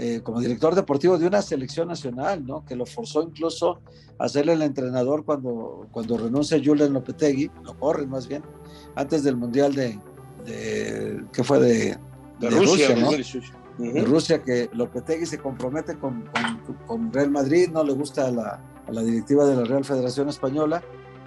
eh, 0.00 0.20
como 0.22 0.40
director 0.40 0.76
deportivo 0.76 1.18
de 1.18 1.26
una 1.26 1.42
selección 1.42 1.88
nacional, 1.88 2.46
¿no? 2.46 2.64
Que 2.64 2.76
lo 2.76 2.86
forzó 2.86 3.20
incluso 3.20 3.80
a 4.16 4.28
ser 4.28 4.48
el 4.48 4.62
entrenador 4.62 5.24
cuando, 5.24 5.88
cuando 5.90 6.16
renuncia 6.16 6.60
Julian 6.64 6.92
Lopetegui, 6.92 7.50
lo 7.64 7.76
corren 7.76 8.08
más 8.08 8.28
bien, 8.28 8.44
antes 8.94 9.24
del 9.24 9.36
Mundial 9.36 9.74
de, 9.74 9.98
de 10.44 11.24
¿qué 11.32 11.42
fue? 11.42 11.58
De, 11.58 11.98
Rusia, 12.40 12.94
¿no? 12.94 13.10
De 13.10 14.04
Rusia, 14.04 14.40
que 14.40 14.70
Lopetegui 14.72 15.26
se 15.26 15.38
compromete 15.38 15.98
con, 15.98 16.30
con, 16.86 17.12
Real 17.12 17.32
Madrid, 17.32 17.68
no 17.72 17.82
le 17.82 17.94
gusta 17.94 18.28
a 18.28 18.30
la, 18.30 18.60
a 18.86 18.92
la 18.92 19.02
directiva 19.02 19.46
de 19.46 19.56
la 19.56 19.64
Real 19.64 19.84
Federación 19.84 20.28
Española 20.28 20.80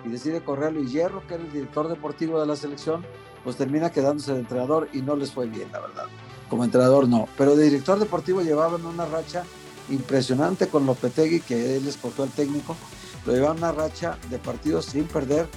y 0.06 0.10
decide 0.10 0.46
correrlo 0.46 0.82
y 0.82 0.88
Hierro, 0.88 1.28
que 1.28 1.34
era 1.34 1.44
el 1.44 1.52
director 1.52 1.90
deportivo 1.90 2.40
de 2.40 2.48
la 2.48 2.56
selección, 2.56 3.04
pues 3.44 3.58
termina 3.58 3.92
quedándose 3.92 4.32
de 4.32 4.40
entrenador 4.40 4.88
y 4.94 5.02
no 5.02 5.18
les 5.18 5.30
fue 5.34 5.48
bien, 5.48 5.70
la 5.74 5.82
verdad. 5.82 6.06
Como 6.52 6.66
entrenador 6.66 7.08
no, 7.08 7.30
pero 7.38 7.56
de 7.56 7.64
director 7.64 7.98
deportivo 7.98 8.42
llevaban 8.42 8.86
una 8.86 9.06
racha 9.06 9.46
impresionante 9.90 10.68
con 10.68 10.86
Lopetegui, 10.86 11.40
que 11.40 11.78
él 11.78 11.88
escogió 11.88 12.26
al 12.26 12.30
técnico, 12.30 12.76
lo 13.26 13.32
llevaban 13.32 13.60
una 13.60 13.72
racha 13.72 14.18
de 14.30 14.38
partidos 14.38 14.88
sin 14.88 15.06
perder, 15.06 15.48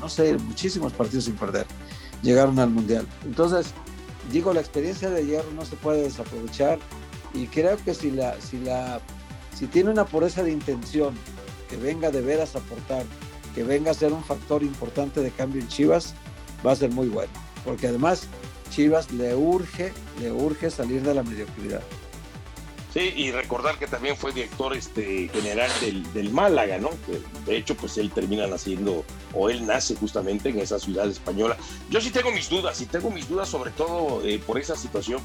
no 0.00 0.08
sé, 0.08 0.36
muchísimos 0.38 0.92
partidos 0.92 1.26
sin 1.26 1.36
perder. 1.36 1.66
Llegaron 2.22 2.58
al 2.58 2.70
Mundial. 2.70 3.06
Entonces, 3.24 3.72
digo, 4.32 4.52
la 4.52 4.58
experiencia 4.58 5.08
de 5.08 5.24
Hierro 5.24 5.52
no 5.52 5.64
se 5.64 5.76
puede 5.76 6.02
desaprovechar 6.02 6.80
y 7.32 7.46
creo 7.46 7.76
que 7.76 7.94
si 7.94 8.10
la, 8.10 8.34
si 8.40 8.58
la 8.58 9.00
si 9.56 9.68
tiene 9.68 9.90
una 9.90 10.04
pureza 10.04 10.42
de 10.42 10.50
intención, 10.50 11.14
que 11.68 11.76
venga 11.76 12.10
de 12.10 12.22
veras 12.22 12.56
a 12.56 12.58
aportar, 12.58 13.04
que 13.54 13.62
venga 13.62 13.92
a 13.92 13.94
ser 13.94 14.12
un 14.12 14.24
factor 14.24 14.64
importante 14.64 15.20
de 15.20 15.30
cambio 15.30 15.62
en 15.62 15.68
Chivas, 15.68 16.14
va 16.66 16.72
a 16.72 16.76
ser 16.76 16.90
muy 16.90 17.06
bueno. 17.06 17.30
Porque 17.64 17.86
además 17.86 18.26
Chivas 18.70 19.10
le 19.12 19.34
urge, 19.34 19.92
le 20.20 20.32
urge 20.32 20.70
salir 20.70 21.02
de 21.02 21.14
la 21.14 21.22
mediocridad. 21.22 21.82
Sí, 22.92 23.12
y 23.14 23.30
recordar 23.30 23.78
que 23.78 23.86
también 23.86 24.16
fue 24.16 24.32
director 24.32 24.76
este, 24.76 25.28
general 25.28 25.70
del, 26.12 26.30
Málaga, 26.30 26.78
¿no? 26.78 26.90
Que 27.06 27.20
de 27.46 27.56
hecho, 27.56 27.76
pues 27.76 27.96
él 27.98 28.10
termina 28.10 28.48
naciendo, 28.48 29.04
o 29.32 29.48
él 29.48 29.64
nace 29.64 29.94
justamente 29.94 30.48
en 30.48 30.58
esa 30.58 30.80
ciudad 30.80 31.08
española. 31.08 31.56
Yo 31.88 32.00
sí 32.00 32.10
tengo 32.10 32.32
mis 32.32 32.50
dudas, 32.50 32.80
y 32.80 32.86
tengo 32.86 33.10
mis 33.10 33.28
dudas 33.28 33.48
sobre 33.48 33.70
todo 33.70 34.24
eh, 34.24 34.40
por 34.44 34.58
esa 34.58 34.74
situación, 34.74 35.20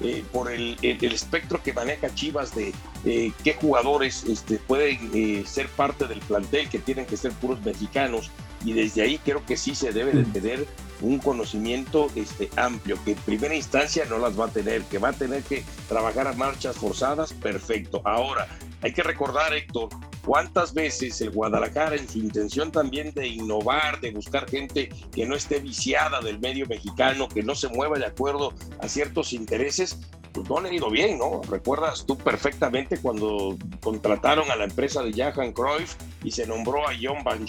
eh, 0.00 0.24
por 0.32 0.50
el, 0.50 0.78
espectro 0.82 1.62
que 1.62 1.74
maneja 1.74 2.14
Chivas 2.14 2.54
de 2.54 2.72
eh, 3.04 3.32
qué 3.44 3.52
jugadores 3.52 4.24
este, 4.24 4.56
pueden 4.56 5.46
ser 5.46 5.68
parte 5.68 6.06
del 6.06 6.20
plantel, 6.20 6.70
que 6.70 6.78
tienen 6.78 7.04
que 7.04 7.18
ser 7.18 7.32
puros 7.32 7.60
mexicanos, 7.60 8.30
y 8.64 8.72
desde 8.72 9.02
ahí 9.02 9.18
creo 9.18 9.44
que 9.44 9.58
sí 9.58 9.74
se 9.74 9.92
debe 9.92 10.12
de 10.12 10.22
mm. 10.22 10.32
tener 10.32 10.66
un 11.00 11.18
conocimiento 11.18 12.08
este, 12.14 12.50
amplio, 12.56 12.98
que 13.04 13.12
en 13.12 13.18
primera 13.18 13.54
instancia 13.54 14.04
no 14.06 14.18
las 14.18 14.38
va 14.38 14.46
a 14.46 14.50
tener, 14.50 14.82
que 14.84 14.98
va 14.98 15.10
a 15.10 15.12
tener 15.12 15.42
que 15.42 15.64
trabajar 15.88 16.26
a 16.26 16.32
marchas 16.32 16.76
forzadas, 16.76 17.32
perfecto. 17.32 18.02
Ahora, 18.04 18.48
hay 18.82 18.92
que 18.92 19.02
recordar, 19.02 19.52
Héctor, 19.54 19.88
cuántas 20.24 20.74
veces 20.74 21.20
el 21.20 21.30
Guadalajara, 21.30 21.96
en 21.96 22.08
su 22.08 22.18
intención 22.18 22.72
también 22.72 23.12
de 23.14 23.28
innovar, 23.28 24.00
de 24.00 24.12
buscar 24.12 24.48
gente 24.48 24.88
que 25.12 25.26
no 25.26 25.34
esté 25.34 25.60
viciada 25.60 26.20
del 26.20 26.38
medio 26.40 26.66
mexicano, 26.66 27.28
que 27.28 27.42
no 27.42 27.54
se 27.54 27.68
mueva 27.68 27.98
de 27.98 28.06
acuerdo 28.06 28.54
a 28.80 28.88
ciertos 28.88 29.32
intereses, 29.32 29.98
pues 30.32 30.48
no 30.48 30.58
han 30.58 30.72
ido 30.72 30.90
bien, 30.90 31.18
¿no? 31.18 31.42
Recuerdas 31.42 32.04
tú 32.06 32.16
perfectamente 32.16 32.98
cuando 32.98 33.56
contrataron 33.80 34.50
a 34.50 34.56
la 34.56 34.64
empresa 34.64 35.02
de 35.02 35.12
Johan 35.12 35.52
Cruyff 35.52 35.96
y 36.22 36.30
se 36.30 36.46
nombró 36.46 36.88
a 36.88 36.92
John 37.00 37.24
Van 37.24 37.44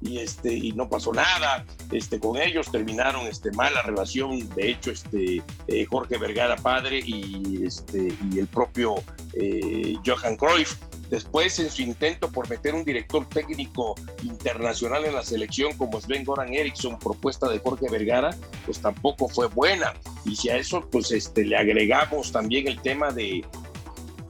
y 0.00 0.18
este 0.18 0.52
y 0.54 0.72
no 0.72 0.88
pasó 0.88 1.12
nada 1.12 1.64
este 1.90 2.20
con 2.20 2.40
ellos 2.40 2.70
terminaron 2.70 3.26
este 3.26 3.50
mala 3.52 3.82
relación 3.82 4.48
de 4.50 4.70
hecho 4.70 4.90
este 4.90 5.42
eh, 5.66 5.86
Jorge 5.86 6.18
Vergara 6.18 6.56
padre 6.56 7.00
y 7.04 7.64
este 7.64 8.12
y 8.30 8.38
el 8.38 8.46
propio 8.46 8.96
eh, 9.34 9.96
Johan 10.04 10.36
Cruyff. 10.36 10.76
Después 11.10 11.58
en 11.58 11.70
su 11.70 11.80
intento 11.80 12.30
por 12.30 12.50
meter 12.50 12.74
un 12.74 12.84
director 12.84 13.26
técnico 13.30 13.94
internacional 14.22 15.06
en 15.06 15.14
la 15.14 15.22
selección 15.22 15.74
como 15.78 15.98
Sven 16.00 16.22
Goran 16.22 16.52
Eriksson 16.52 16.98
propuesta 16.98 17.48
de 17.48 17.58
Jorge 17.60 17.86
Vergara 17.90 18.36
pues 18.66 18.78
tampoco 18.80 19.26
fue 19.28 19.46
buena. 19.46 19.94
Y 20.26 20.36
si 20.36 20.50
a 20.50 20.56
eso 20.56 20.86
pues 20.90 21.10
este 21.10 21.46
le 21.46 21.56
agregamos 21.56 22.30
también 22.30 22.68
el 22.68 22.80
tema 22.82 23.10
de 23.10 23.42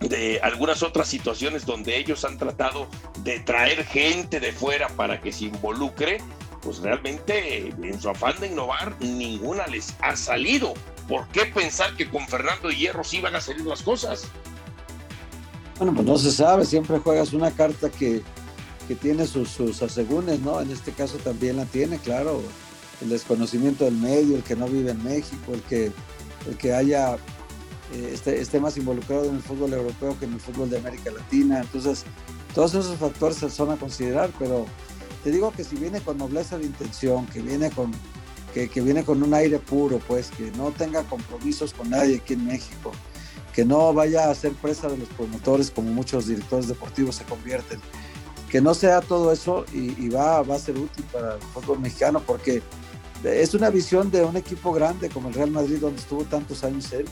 de 0.01 0.41
algunas 0.43 0.83
otras 0.83 1.09
situaciones 1.09 1.67
donde 1.67 1.99
ellos 1.99 2.25
han 2.25 2.39
tratado 2.39 2.87
de 3.23 3.41
traer 3.41 3.85
gente 3.85 4.41
de 4.41 4.53
fuera 4.53 4.89
para 4.89 5.21
que 5.21 5.33
se 5.33 5.47
involucre, 5.47 6.19
pues 6.63 6.79
realmente 6.79 7.69
en 7.69 8.01
su 8.01 8.09
afán 8.09 8.39
de 8.41 8.49
innovar 8.49 8.95
ninguna 9.01 9.67
les 9.67 9.95
ha 10.01 10.17
salido. 10.17 10.75
¿Por 11.09 11.27
qué 11.29 11.47
pensar 11.47 11.97
que 11.97 12.09
con 12.09 12.27
Fernando 12.29 12.71
Hierro 12.71 13.03
sí 13.03 13.21
van 13.21 13.35
a 13.35 13.41
salir 13.41 13.65
las 13.67 13.83
cosas? 13.83 14.29
Bueno, 15.79 15.95
pues 15.95 16.07
no 16.07 16.19
se 16.19 16.33
sabe, 16.33 16.65
siempre 16.65 16.99
juegas 16.99 17.33
una 17.33 17.51
carta 17.51 17.89
que, 17.89 18.23
que 18.87 18.95
tiene 18.95 19.27
sus, 19.27 19.49
sus 19.49 19.81
asegúnes, 19.83 20.41
¿no? 20.41 20.61
En 20.61 20.71
este 20.71 20.93
caso 20.93 21.19
también 21.19 21.57
la 21.57 21.65
tiene, 21.65 21.99
claro, 21.99 22.43
el 23.01 23.09
desconocimiento 23.09 23.85
del 23.85 23.95
medio, 23.95 24.37
el 24.37 24.43
que 24.43 24.57
no 24.57 24.67
vive 24.67 24.91
en 24.91 25.03
México, 25.03 25.55
el 25.55 25.63
que, 25.63 25.93
el 26.49 26.57
que 26.59 26.75
haya 26.75 27.17
eh, 27.93 28.15
esté, 28.15 28.61
más 28.61 28.77
involucrado 28.77 29.25
en 29.25 29.37
el 29.37 29.43
fútbol 29.43 29.73
europeo 29.73 30.19
que 30.19 30.27
en 30.27 30.35
el 30.35 30.41
fútbol 30.41 30.69
de 30.69 30.79
América 30.79 31.11
Latina. 31.11 31.61
Entonces, 31.61 32.05
todos 32.55 32.75
esos 32.75 32.97
factores 32.97 33.39
son 33.53 33.71
a 33.71 33.77
considerar, 33.77 34.31
pero 34.39 34.67
te 35.25 35.31
digo 35.31 35.53
que 35.53 35.65
si 35.65 35.77
viene 35.77 36.01
con 36.01 36.19
nobleza 36.19 36.59
de 36.59 36.67
intención, 36.67 37.27
que 37.27 37.41
viene 37.41 37.71
con, 37.71 37.93
que, 38.53 38.69
viene 38.81 39.05
con 39.05 39.23
un 39.23 39.33
aire 39.35 39.59
puro, 39.59 40.01
pues 40.07 40.31
que 40.31 40.51
no 40.53 40.71
tenga 40.71 41.03
compromisos 41.05 41.73
con 41.73 41.91
nadie 41.91 42.17
aquí 42.17 42.35
en 42.35 42.47
México, 42.47 42.93
que 43.55 43.65
no 43.65 43.93
vaya 43.93 44.31
a 44.31 44.35
ser 44.35 44.53
presa 44.53 44.89
de 44.89 44.99
los 44.99 45.09
promotores 45.09 45.71
como 45.71 45.91
muchos 45.91 46.27
directores 46.27 46.69
deportivos 46.69 47.17
se 47.17 47.25
convierten, 47.25 47.81
que 48.51 48.61
no 48.61 48.75
sea 48.75 49.01
todo 49.01 49.33
eso 49.33 49.65
y, 49.73 50.09
va 50.09 50.41
a 50.41 50.59
ser 50.59 50.79
útil 50.79 51.05
para 51.13 51.35
el 51.35 51.41
fútbol 51.41 51.81
mexicano 51.81 52.23
porque 52.27 52.63
es 53.25 53.55
una 53.55 53.71
visión 53.71 54.11
de 54.11 54.25
un 54.25 54.37
equipo 54.37 54.73
grande 54.73 55.09
como 55.09 55.29
el 55.29 55.35
Real 55.35 55.51
Madrid 55.51 55.79
donde 55.81 56.01
estuvo 56.01 56.25
tantos 56.25 56.65
años 56.65 56.93
él 56.93 57.07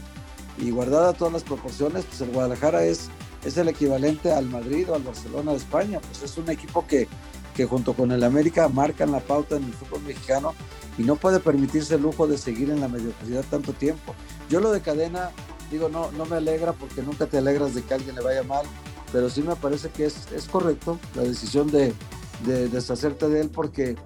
y 0.58 0.70
guardada 0.70 1.12
todas 1.12 1.32
las 1.32 1.42
proporciones, 1.42 2.04
pues 2.04 2.20
el 2.20 2.30
Guadalajara 2.30 2.84
es, 2.84 3.08
es 3.44 3.56
el 3.56 3.68
equivalente 3.68 4.32
al 4.32 4.46
Madrid 4.46 4.90
o 4.90 4.94
al 4.94 5.02
Barcelona 5.02 5.52
de 5.52 5.58
España, 5.58 6.00
pues 6.00 6.22
es 6.22 6.36
un 6.38 6.50
equipo 6.50 6.86
que, 6.86 7.08
que 7.54 7.64
junto 7.64 7.94
con 7.94 8.12
el 8.12 8.24
América 8.24 8.68
marcan 8.68 9.12
la 9.12 9.20
pauta 9.20 9.56
en 9.56 9.64
el 9.64 9.72
fútbol 9.72 10.02
mexicano 10.02 10.54
y 10.98 11.02
no 11.02 11.16
puede 11.16 11.40
permitirse 11.40 11.96
el 11.96 12.02
lujo 12.02 12.26
de 12.26 12.38
seguir 12.38 12.70
en 12.70 12.80
la 12.80 12.88
mediocridad 12.88 13.44
tanto 13.50 13.72
tiempo. 13.72 14.14
Yo 14.48 14.60
lo 14.60 14.72
de 14.72 14.80
cadena, 14.80 15.30
digo, 15.70 15.88
no, 15.88 16.10
no 16.12 16.26
me 16.26 16.36
alegra 16.36 16.72
porque 16.72 17.02
nunca 17.02 17.26
te 17.26 17.38
alegras 17.38 17.74
de 17.74 17.82
que 17.82 17.94
alguien 17.94 18.16
le 18.16 18.22
vaya 18.22 18.42
mal, 18.42 18.64
pero 19.12 19.28
sí 19.30 19.42
me 19.42 19.56
parece 19.56 19.90
que 19.90 20.06
es, 20.06 20.30
es 20.32 20.46
correcto 20.46 20.98
la 21.14 21.22
decisión 21.22 21.70
de, 21.70 21.92
de 22.44 22.68
deshacerte 22.68 23.28
de 23.28 23.42
él 23.42 23.50
porque 23.50 23.96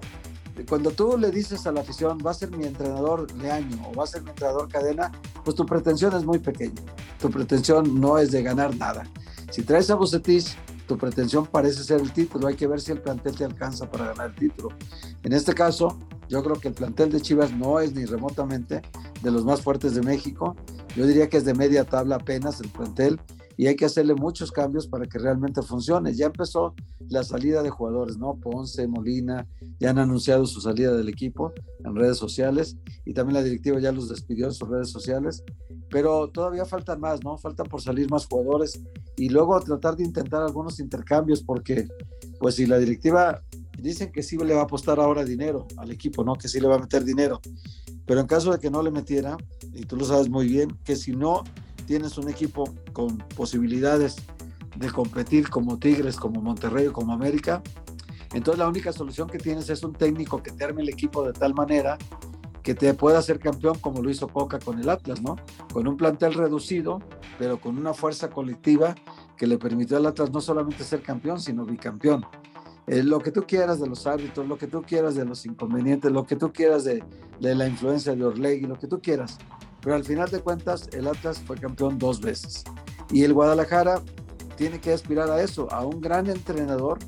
cuando 0.65 0.91
tú 0.91 1.17
le 1.17 1.31
dices 1.31 1.65
a 1.67 1.71
la 1.71 1.81
afición, 1.81 2.17
va 2.25 2.31
a 2.31 2.33
ser 2.33 2.51
mi 2.51 2.65
entrenador 2.65 3.31
Leaño 3.37 3.89
o 3.89 3.93
va 3.95 4.03
a 4.03 4.07
ser 4.07 4.21
mi 4.23 4.29
entrenador 4.29 4.67
Cadena, 4.69 5.11
pues 5.43 5.55
tu 5.55 5.65
pretensión 5.65 6.15
es 6.15 6.25
muy 6.25 6.39
pequeña. 6.39 6.81
Tu 7.19 7.29
pretensión 7.29 7.99
no 7.99 8.17
es 8.17 8.31
de 8.31 8.43
ganar 8.43 8.75
nada. 8.75 9.03
Si 9.51 9.63
traes 9.63 9.89
a 9.89 9.95
Bucetich, 9.95 10.57
tu 10.87 10.97
pretensión 10.97 11.45
parece 11.45 11.83
ser 11.83 12.01
el 12.01 12.11
título. 12.11 12.47
Hay 12.47 12.55
que 12.55 12.67
ver 12.67 12.81
si 12.81 12.91
el 12.91 13.01
plantel 13.01 13.35
te 13.35 13.45
alcanza 13.45 13.89
para 13.89 14.07
ganar 14.07 14.31
el 14.31 14.35
título. 14.35 14.69
En 15.23 15.33
este 15.33 15.53
caso, 15.53 15.97
yo 16.27 16.43
creo 16.43 16.59
que 16.59 16.69
el 16.69 16.73
plantel 16.73 17.11
de 17.11 17.21
Chivas 17.21 17.51
no 17.53 17.79
es 17.79 17.93
ni 17.93 18.05
remotamente 18.05 18.81
de 19.21 19.31
los 19.31 19.45
más 19.45 19.61
fuertes 19.61 19.95
de 19.95 20.01
México. 20.01 20.55
Yo 20.95 21.05
diría 21.05 21.29
que 21.29 21.37
es 21.37 21.45
de 21.45 21.53
media 21.53 21.85
tabla 21.85 22.15
apenas 22.15 22.59
el 22.61 22.69
plantel 22.69 23.19
y 23.61 23.67
hay 23.67 23.75
que 23.75 23.85
hacerle 23.85 24.15
muchos 24.15 24.51
cambios 24.51 24.87
para 24.87 25.05
que 25.05 25.19
realmente 25.19 25.61
funcione. 25.61 26.15
Ya 26.15 26.25
empezó 26.25 26.73
la 27.09 27.23
salida 27.23 27.61
de 27.61 27.69
jugadores, 27.69 28.17
¿no? 28.17 28.33
Ponce, 28.33 28.87
Molina, 28.87 29.47
ya 29.79 29.91
han 29.91 29.99
anunciado 29.99 30.47
su 30.47 30.61
salida 30.61 30.93
del 30.93 31.09
equipo 31.09 31.53
en 31.85 31.95
redes 31.95 32.17
sociales 32.17 32.75
y 33.05 33.13
también 33.13 33.35
la 33.35 33.43
directiva 33.43 33.79
ya 33.79 33.91
los 33.91 34.09
despidió 34.09 34.47
en 34.47 34.53
sus 34.53 34.67
redes 34.67 34.89
sociales, 34.89 35.43
pero 35.91 36.27
todavía 36.29 36.65
faltan 36.65 36.99
más, 36.99 37.23
¿no? 37.23 37.37
Faltan 37.37 37.67
por 37.67 37.83
salir 37.83 38.09
más 38.09 38.25
jugadores 38.25 38.81
y 39.15 39.29
luego 39.29 39.61
tratar 39.61 39.95
de 39.95 40.05
intentar 40.05 40.41
algunos 40.41 40.79
intercambios 40.79 41.43
porque, 41.43 41.87
pues 42.39 42.55
si 42.55 42.65
la 42.65 42.79
directiva 42.79 43.43
dicen 43.79 44.11
que 44.11 44.23
sí 44.23 44.39
le 44.39 44.55
va 44.55 44.61
a 44.61 44.63
apostar 44.63 44.99
ahora 44.99 45.23
dinero 45.23 45.67
al 45.77 45.91
equipo, 45.91 46.23
¿no? 46.23 46.33
Que 46.33 46.47
sí 46.47 46.59
le 46.59 46.67
va 46.67 46.77
a 46.77 46.79
meter 46.79 47.03
dinero, 47.03 47.39
pero 48.07 48.21
en 48.21 48.25
caso 48.25 48.51
de 48.51 48.57
que 48.57 48.71
no 48.71 48.81
le 48.81 48.89
metiera, 48.89 49.37
y 49.71 49.83
tú 49.83 49.97
lo 49.97 50.05
sabes 50.05 50.29
muy 50.29 50.47
bien, 50.47 50.75
que 50.83 50.95
si 50.95 51.11
no 51.11 51.43
tienes 51.81 52.17
un 52.17 52.29
equipo 52.29 52.73
con 52.93 53.17
posibilidades 53.35 54.17
de 54.75 54.89
competir 54.89 55.49
como 55.49 55.77
Tigres, 55.77 56.15
como 56.15 56.41
Monterrey 56.41 56.87
o 56.87 56.93
como 56.93 57.13
América, 57.13 57.61
entonces 58.33 58.59
la 58.59 58.67
única 58.67 58.93
solución 58.93 59.29
que 59.29 59.37
tienes 59.37 59.69
es 59.69 59.83
un 59.83 59.93
técnico 59.93 60.41
que 60.41 60.51
te 60.51 60.63
arme 60.63 60.81
el 60.81 60.89
equipo 60.89 61.25
de 61.25 61.33
tal 61.33 61.53
manera 61.53 61.97
que 62.63 62.75
te 62.75 62.93
pueda 62.93 63.19
hacer 63.19 63.39
campeón 63.39 63.79
como 63.79 64.01
lo 64.01 64.09
hizo 64.09 64.27
Coca 64.27 64.59
con 64.59 64.79
el 64.79 64.89
Atlas, 64.89 65.21
¿no? 65.21 65.35
Con 65.73 65.87
un 65.87 65.97
plantel 65.97 66.33
reducido, 66.33 66.99
pero 67.39 67.59
con 67.59 67.77
una 67.77 67.93
fuerza 67.93 68.29
colectiva 68.29 68.95
que 69.35 69.47
le 69.47 69.57
permitió 69.57 69.97
al 69.97 70.05
Atlas 70.05 70.31
no 70.31 70.39
solamente 70.41 70.83
ser 70.83 71.01
campeón, 71.01 71.41
sino 71.41 71.65
bicampeón. 71.65 72.25
Eh, 72.87 73.03
lo 73.03 73.19
que 73.19 73.31
tú 73.31 73.43
quieras 73.47 73.79
de 73.79 73.87
los 73.87 74.05
árbitros, 74.07 74.47
lo 74.47 74.57
que 74.57 74.67
tú 74.67 74.81
quieras 74.83 75.15
de 75.15 75.25
los 75.25 75.45
inconvenientes, 75.45 76.11
lo 76.11 76.25
que 76.25 76.35
tú 76.35 76.53
quieras 76.53 76.83
de, 76.83 77.03
de 77.39 77.55
la 77.55 77.67
influencia 77.67 78.15
de 78.15 78.23
Orlegui, 78.23 78.67
lo 78.67 78.77
que 78.77 78.87
tú 78.87 79.01
quieras 79.01 79.37
pero 79.81 79.95
al 79.95 80.03
final 80.03 80.29
de 80.29 80.39
cuentas 80.39 80.89
el 80.93 81.07
Atlas 81.07 81.39
fue 81.45 81.57
campeón 81.57 81.97
dos 81.97 82.21
veces. 82.21 82.63
Y 83.11 83.23
el 83.23 83.33
Guadalajara 83.33 84.01
tiene 84.55 84.79
que 84.79 84.93
aspirar 84.93 85.29
a 85.29 85.41
eso, 85.41 85.71
a 85.71 85.85
un 85.85 86.01
gran 86.01 86.29
entrenador 86.29 86.99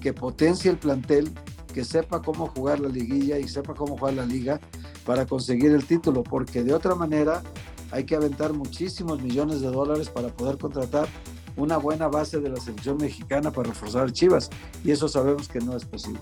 que 0.00 0.12
potencie 0.12 0.70
el 0.70 0.78
plantel, 0.78 1.32
que 1.72 1.84
sepa 1.84 2.22
cómo 2.22 2.48
jugar 2.48 2.80
la 2.80 2.88
liguilla 2.88 3.38
y 3.38 3.48
sepa 3.48 3.74
cómo 3.74 3.96
jugar 3.96 4.14
la 4.14 4.26
liga 4.26 4.60
para 5.06 5.26
conseguir 5.26 5.72
el 5.72 5.84
título, 5.84 6.22
porque 6.22 6.62
de 6.62 6.74
otra 6.74 6.94
manera 6.94 7.42
hay 7.90 8.04
que 8.04 8.16
aventar 8.16 8.52
muchísimos 8.52 9.20
millones 9.22 9.60
de 9.60 9.70
dólares 9.70 10.08
para 10.08 10.28
poder 10.28 10.58
contratar 10.58 11.08
una 11.56 11.76
buena 11.76 12.08
base 12.08 12.40
de 12.40 12.48
la 12.48 12.56
selección 12.56 12.96
mexicana 12.96 13.50
para 13.50 13.68
reforzar 13.68 14.10
Chivas, 14.10 14.48
y 14.84 14.90
eso 14.90 15.08
sabemos 15.08 15.48
que 15.48 15.60
no 15.60 15.76
es 15.76 15.84
posible. 15.84 16.20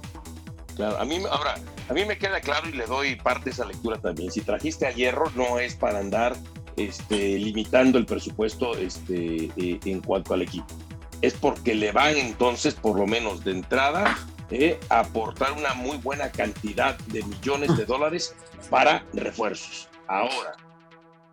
Claro, 0.81 0.99
a 0.99 1.05
mí, 1.05 1.19
ahora, 1.31 1.57
a 1.91 1.93
mí 1.93 2.07
me 2.07 2.17
queda 2.17 2.41
claro 2.41 2.67
y 2.67 2.73
le 2.73 2.87
doy 2.87 3.15
parte 3.15 3.45
de 3.45 3.51
esa 3.51 3.67
lectura 3.67 3.99
también. 4.01 4.31
Si 4.33 4.41
trajiste 4.41 4.87
a 4.87 4.93
Hierro, 4.93 5.31
no 5.35 5.59
es 5.59 5.75
para 5.75 5.99
andar 5.99 6.35
este, 6.77 7.39
limitando 7.39 7.99
el 7.99 8.07
presupuesto 8.07 8.75
este, 8.79 9.51
eh, 9.59 9.79
en 9.85 10.01
cuanto 10.01 10.33
al 10.33 10.41
equipo. 10.41 10.75
Es 11.21 11.35
porque 11.35 11.75
le 11.75 11.93
van 11.93 12.17
entonces, 12.17 12.73
por 12.73 12.99
lo 12.99 13.07
menos 13.07 13.45
de 13.45 13.51
entrada, 13.51 14.17
eh, 14.51 14.81
a 14.89 15.01
aportar 15.01 15.53
una 15.53 15.75
muy 15.75 15.99
buena 15.99 16.33
cantidad 16.33 16.97
de 17.09 17.25
millones 17.25 17.77
de 17.77 17.85
dólares 17.85 18.35
para 18.71 19.05
refuerzos. 19.13 19.87
Ahora, 20.09 20.57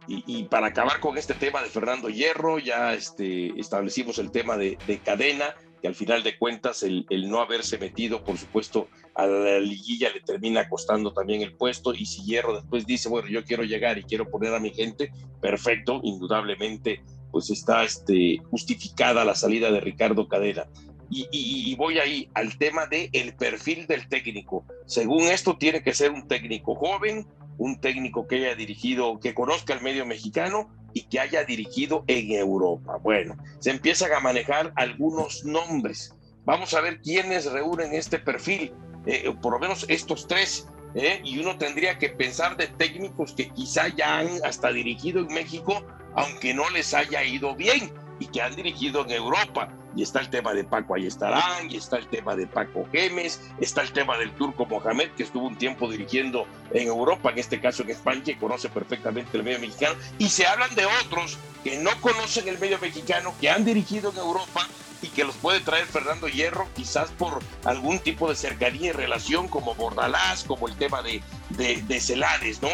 y, 0.09 0.43
para 0.43 0.67
acabar 0.67 0.99
con 0.99 1.17
este 1.17 1.33
tema 1.33 1.61
de 1.61 1.69
Fernando 1.69 2.09
Hierro, 2.09 2.59
ya 2.59 2.93
este, 2.93 3.57
establecimos 3.57 4.19
el 4.19 4.29
tema 4.29 4.57
de, 4.57 4.77
cadena, 5.05 5.55
que 5.81 5.87
al 5.87 5.95
final 5.95 6.23
de 6.23 6.37
cuentas 6.37 6.83
el, 6.83 7.05
no 7.29 7.39
haberse 7.39 7.77
metido, 7.77 8.23
por 8.23 8.37
supuesto, 8.37 8.87
a 9.15 9.25
la 9.25 9.59
liguilla 9.59 10.09
le 10.13 10.21
termina 10.21 10.67
costando 10.69 11.13
también 11.13 11.41
el 11.41 11.53
puesto. 11.53 11.93
Y 11.93 12.05
si 12.05 12.23
Hierro 12.23 12.55
después 12.55 12.85
dice, 12.85 13.09
bueno, 13.09 13.27
yo 13.27 13.43
quiero 13.43 13.63
llegar 13.63 13.97
y 13.97 14.03
quiero 14.03 14.29
poner 14.29 14.53
a 14.53 14.59
mi 14.59 14.73
gente, 14.73 15.11
perfecto, 15.41 16.01
indudablemente, 16.03 17.01
pues 17.31 17.49
está 17.49 17.83
este, 17.83 18.37
justificada 18.49 19.25
la 19.25 19.35
salida 19.35 19.71
de 19.71 19.79
Ricardo 19.79 20.27
Cadena. 20.27 20.67
Y, 21.09 21.73
voy 21.75 21.99
ahí 21.99 22.29
al 22.33 22.57
tema 22.57 22.85
del 22.85 23.09
el 23.13 23.33
perfil 23.33 23.87
del 23.87 24.09
técnico. 24.09 24.65
Según 24.85 25.23
esto, 25.23 25.57
tiene 25.57 25.81
que 25.81 25.93
ser 25.93 26.11
un 26.11 26.27
técnico 26.27 26.75
joven, 26.75 27.25
un 27.57 27.79
técnico 27.79 28.27
que 28.27 28.37
haya 28.37 28.55
dirigido, 28.55 29.19
que 29.19 29.33
conozca 29.33 29.73
el 29.73 29.81
medio 29.81 30.05
mexicano 30.05 30.69
y 30.93 31.03
que 31.03 31.19
haya 31.19 31.43
dirigido 31.43 32.03
en 32.07 32.31
Europa. 32.31 32.97
Bueno, 33.01 33.35
se 33.59 33.71
empiezan 33.71 34.13
a 34.13 34.19
manejar 34.19 34.73
algunos 34.75 35.43
nombres. 35.45 36.15
Vamos 36.45 36.73
a 36.73 36.81
ver 36.81 37.01
quiénes 37.01 37.51
reúnen 37.51 37.93
este 37.93 38.19
perfil, 38.19 38.73
eh, 39.05 39.33
por 39.41 39.53
lo 39.53 39.59
menos 39.59 39.85
estos 39.89 40.27
tres. 40.27 40.67
Eh, 40.95 41.21
y 41.23 41.37
uno 41.39 41.57
tendría 41.57 41.97
que 41.99 42.09
pensar 42.09 42.57
de 42.57 42.67
técnicos 42.67 43.33
que 43.33 43.49
quizá 43.49 43.89
ya 43.89 44.19
han 44.19 44.29
hasta 44.43 44.71
dirigido 44.71 45.19
en 45.19 45.27
México, 45.27 45.83
aunque 46.15 46.53
no 46.53 46.69
les 46.69 46.93
haya 46.93 47.23
ido 47.23 47.55
bien 47.55 47.91
y 48.19 48.27
que 48.27 48.41
han 48.41 48.55
dirigido 48.55 49.05
en 49.05 49.11
Europa 49.11 49.69
y 49.95 50.03
está 50.03 50.19
el 50.19 50.29
tema 50.29 50.53
de 50.53 50.63
Paco 50.63 50.93
Ayestarán, 50.93 51.71
y 51.71 51.77
está 51.77 51.97
el 51.97 52.07
tema 52.07 52.35
de 52.35 52.45
Paco 52.45 52.87
Gemes, 52.91 53.41
está 53.59 53.81
el 53.81 53.91
tema 53.91 54.17
del 54.17 54.31
turco 54.33 54.65
Mohamed, 54.65 55.09
que 55.17 55.23
estuvo 55.23 55.47
un 55.47 55.57
tiempo 55.57 55.89
dirigiendo 55.89 56.45
en 56.71 56.87
Europa, 56.87 57.31
en 57.31 57.39
este 57.39 57.59
caso 57.59 57.81
en 57.81 57.89
España, 57.89 58.21
que 58.23 58.37
conoce 58.37 58.69
perfectamente 58.69 59.35
el 59.37 59.43
medio 59.43 59.59
mexicano, 59.59 59.95
y 60.19 60.29
se 60.29 60.45
hablan 60.45 60.73
de 60.75 60.85
otros 61.03 61.39
que 61.63 61.77
no 61.77 61.89
conocen 61.99 62.47
el 62.47 62.59
medio 62.59 62.77
mexicano, 62.79 63.33
que 63.41 63.49
han 63.49 63.65
dirigido 63.65 64.11
en 64.11 64.17
Europa 64.17 64.67
y 65.01 65.07
que 65.07 65.23
los 65.23 65.35
puede 65.35 65.59
traer 65.61 65.85
Fernando 65.85 66.27
Hierro, 66.27 66.67
quizás 66.75 67.09
por 67.11 67.39
algún 67.65 67.99
tipo 67.99 68.29
de 68.29 68.35
cercanía 68.35 68.89
y 68.89 68.91
relación, 68.91 69.47
como 69.47 69.73
Bordalás, 69.73 70.43
como 70.43 70.67
el 70.67 70.75
tema 70.75 71.01
de, 71.01 71.23
de, 71.49 71.81
de 71.81 71.99
Celades, 71.99 72.61
¿no? 72.61 72.69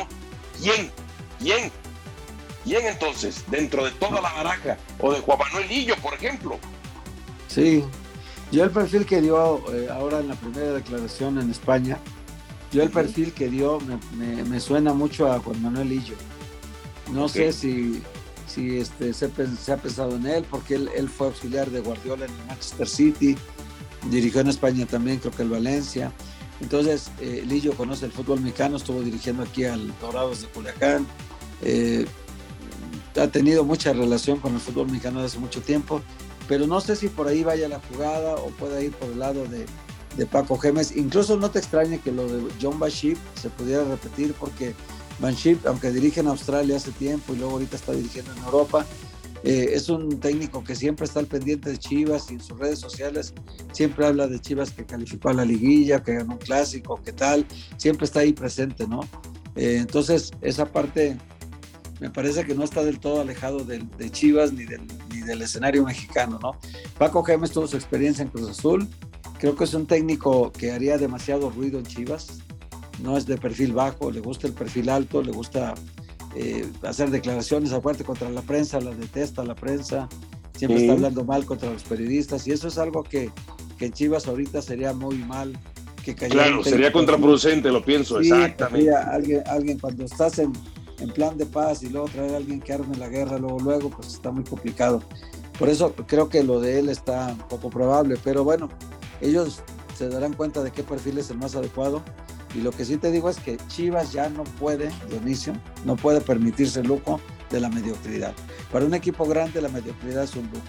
¿Quién? 0.61 0.91
¿Quién? 1.39 1.71
¿Quién 2.63 2.85
entonces? 2.85 3.43
Dentro 3.49 3.83
de 3.83 3.91
toda 3.91 4.21
la 4.21 4.31
baraja, 4.31 4.77
o 4.99 5.11
de 5.11 5.19
Juan 5.19 5.39
Manuel 5.39 5.67
Lillo, 5.67 5.95
por 5.97 6.13
ejemplo. 6.13 6.57
Sí, 7.47 7.83
yo 8.51 8.63
el 8.63 8.71
perfil 8.71 9.05
que 9.05 9.21
dio 9.21 9.63
eh, 9.73 9.89
ahora 9.91 10.19
en 10.19 10.27
la 10.27 10.35
primera 10.35 10.73
declaración 10.73 11.39
en 11.39 11.49
España, 11.49 11.97
yo 12.71 12.81
el 12.81 12.89
perfil 12.89 13.33
que 13.33 13.49
dio 13.49 13.79
me, 14.15 14.59
suena 14.59 14.93
mucho 14.93 15.31
a 15.31 15.39
Juan 15.39 15.61
Manuel 15.61 15.91
Illo. 15.91 16.15
No 17.11 17.27
sé 17.27 17.51
si, 17.51 18.01
si 18.47 18.77
este, 18.77 19.13
se, 19.13 19.25
ha 19.25 19.77
pensado 19.77 20.15
en 20.15 20.25
él, 20.25 20.45
porque 20.49 20.75
él, 20.75 21.09
fue 21.09 21.27
auxiliar 21.27 21.69
de 21.69 21.81
Guardiola 21.81 22.25
en 22.25 22.31
el 22.31 22.45
Manchester 22.47 22.87
City, 22.87 23.37
dirigió 24.09 24.41
en 24.41 24.47
España 24.47 24.85
también, 24.85 25.19
creo 25.19 25.31
que 25.31 25.43
el 25.43 25.49
Valencia. 25.49 26.11
Entonces, 26.61 27.11
eh, 27.19 27.43
Lillo 27.45 27.73
conoce 27.73 28.05
el 28.05 28.11
fútbol 28.11 28.39
mexicano, 28.39 28.77
estuvo 28.77 29.01
dirigiendo 29.01 29.43
aquí 29.43 29.65
al 29.65 29.93
Dorados 29.99 30.41
de 30.41 30.47
Culiacán. 30.47 31.05
Eh, 31.61 32.05
ha 33.15 33.27
tenido 33.27 33.63
mucha 33.63 33.93
relación 33.93 34.39
con 34.39 34.53
el 34.53 34.59
fútbol 34.59 34.87
mexicano 34.87 35.21
desde 35.21 35.33
hace 35.33 35.39
mucho 35.39 35.61
tiempo 35.61 36.01
pero 36.47 36.67
no 36.67 36.81
sé 36.81 36.95
si 36.95 37.07
por 37.07 37.27
ahí 37.27 37.43
vaya 37.43 37.67
la 37.67 37.79
jugada 37.79 38.35
o 38.35 38.47
pueda 38.49 38.81
ir 38.81 38.91
por 38.91 39.09
el 39.09 39.19
lado 39.19 39.45
de, 39.45 39.65
Paco 40.27 40.59
Gemes. 40.59 40.95
Incluso 40.95 41.37
no 41.37 41.49
te 41.49 41.57
extrañe 41.57 41.99
que 41.99 42.11
lo 42.11 42.27
de 42.27 42.43
John 42.61 42.77
Baship 42.77 43.17
se 43.33 43.49
pudiera 43.49 43.83
repetir 43.83 44.33
porque 44.39 44.75
Banship, 45.19 45.57
aunque 45.65 45.91
dirige 45.91 46.19
en 46.19 46.27
Australia 46.27 46.77
hace 46.77 46.91
tiempo 46.91 47.33
y 47.33 47.37
luego 47.37 47.53
ahorita 47.53 47.75
está 47.75 47.93
dirigiendo 47.93 48.31
en 48.31 48.37
Europa, 48.43 48.85
eh, 49.43 49.71
es 49.73 49.89
un 49.89 50.19
técnico 50.19 50.63
que 50.63 50.75
siempre 50.75 51.05
está 51.05 51.19
al 51.19 51.25
pendiente 51.25 51.71
de 51.71 51.79
Chivas 51.79 52.29
y 52.29 52.35
en 52.35 52.41
sus 52.41 52.57
redes 52.59 52.77
sociales 52.77 53.33
siempre 53.71 54.05
habla 54.05 54.27
de 54.27 54.39
Chivas 54.39 54.69
que 54.69 54.85
calificó 54.85 55.29
a 55.29 55.33
la 55.33 55.45
liguilla, 55.45 56.03
que 56.03 56.13
ganó 56.13 56.33
un 56.33 56.39
clásico, 56.39 57.01
qué 57.03 57.11
tal, 57.11 57.47
siempre 57.77 58.05
está 58.05 58.19
ahí 58.19 58.33
presente, 58.33 58.87
¿no? 58.87 59.01
Eh, 59.55 59.77
entonces, 59.79 60.31
esa 60.41 60.65
parte 60.65 61.17
me 62.03 62.09
parece 62.09 62.43
que 62.43 62.53
no 62.53 62.65
está 62.65 62.83
del 62.83 62.99
todo 62.99 63.21
alejado 63.21 63.63
de, 63.63 63.81
Chivas 64.11 64.51
ni 64.51 64.65
del, 64.65 64.81
ni 65.09 65.21
del, 65.21 65.41
escenario 65.41 65.85
mexicano, 65.85 66.37
¿no? 66.43 66.57
Paco 66.97 67.23
Gemes 67.23 67.51
tuvo 67.51 67.65
su 67.65 67.77
experiencia 67.77 68.23
en 68.23 68.27
Cruz 68.27 68.49
Azul, 68.49 68.89
creo 69.39 69.55
que 69.55 69.63
es 69.63 69.73
un 69.73 69.85
técnico 69.85 70.51
que 70.51 70.73
haría 70.73 70.97
demasiado 70.97 71.49
ruido 71.49 71.79
en 71.79 71.85
Chivas, 71.85 72.39
no 73.01 73.15
es 73.15 73.25
de 73.25 73.37
perfil 73.37 73.71
bajo, 73.71 74.11
le 74.11 74.19
gusta 74.19 74.47
el 74.47 74.53
perfil 74.53 74.89
alto, 74.89 75.23
le 75.23 75.31
gusta 75.31 75.75
eh, 76.35 76.69
hacer 76.81 77.09
declaraciones 77.09 77.71
aparte 77.71 78.03
contra 78.03 78.29
la 78.29 78.41
prensa, 78.41 78.81
la 78.81 78.91
detesta 78.91 79.41
la 79.45 79.55
prensa, 79.55 80.09
siempre 80.57 80.81
está 80.81 80.91
hablando 80.91 81.23
mal 81.23 81.45
contra 81.45 81.71
los 81.71 81.83
periodistas 81.83 82.45
y 82.47 82.51
eso 82.51 82.67
es 82.67 82.77
algo 82.77 83.03
que, 83.03 83.31
que 83.77 83.85
en 83.85 83.93
Chivas 83.93 84.27
ahorita 84.27 84.61
sería 84.61 84.91
muy 84.91 85.19
mal 85.19 85.57
que 86.03 86.15
Claro, 86.15 86.65
sería 86.65 86.91
contraproducente, 86.91 87.71
lo 87.71 87.81
pienso, 87.81 88.19
exactamente. 88.19 88.93
Alguien, 88.93 89.41
alguien 89.47 89.79
cuando 89.79 90.03
estás 90.03 90.37
en, 90.37 90.51
en 91.03 91.11
plan 91.11 91.37
de 91.37 91.45
paz 91.45 91.83
y 91.83 91.89
luego 91.89 92.07
traer 92.07 92.33
a 92.33 92.37
alguien 92.37 92.61
que 92.61 92.71
arme 92.71 92.95
la 92.95 93.09
guerra 93.09 93.37
luego, 93.37 93.59
luego, 93.59 93.89
pues 93.89 94.07
está 94.07 94.31
muy 94.31 94.45
complicado. 94.45 95.03
Por 95.59 95.67
eso 95.67 95.93
creo 96.07 96.29
que 96.29 96.43
lo 96.43 96.61
de 96.61 96.79
él 96.79 96.89
está 96.89 97.35
poco 97.49 97.69
probable, 97.69 98.17
pero 98.23 98.43
bueno, 98.45 98.69
ellos 99.19 99.61
se 99.97 100.07
darán 100.07 100.33
cuenta 100.33 100.63
de 100.63 100.71
qué 100.71 100.81
perfil 100.81 101.17
es 101.17 101.29
el 101.29 101.37
más 101.37 101.55
adecuado. 101.55 102.01
Y 102.55 102.61
lo 102.61 102.71
que 102.71 102.85
sí 102.85 102.97
te 102.97 103.11
digo 103.11 103.29
es 103.29 103.37
que 103.37 103.57
Chivas 103.67 104.13
ya 104.13 104.29
no 104.29 104.43
puede, 104.43 104.91
Dionisio, 105.09 105.53
no 105.85 105.95
puede 105.97 106.21
permitirse 106.21 106.79
el 106.79 106.87
lujo 106.87 107.19
de 107.49 107.59
la 107.59 107.69
mediocridad. 107.69 108.33
Para 108.71 108.85
un 108.85 108.93
equipo 108.93 109.25
grande 109.25 109.61
la 109.61 109.69
mediocridad 109.69 110.23
es 110.23 110.35
un 110.35 110.43
lujo 110.43 110.63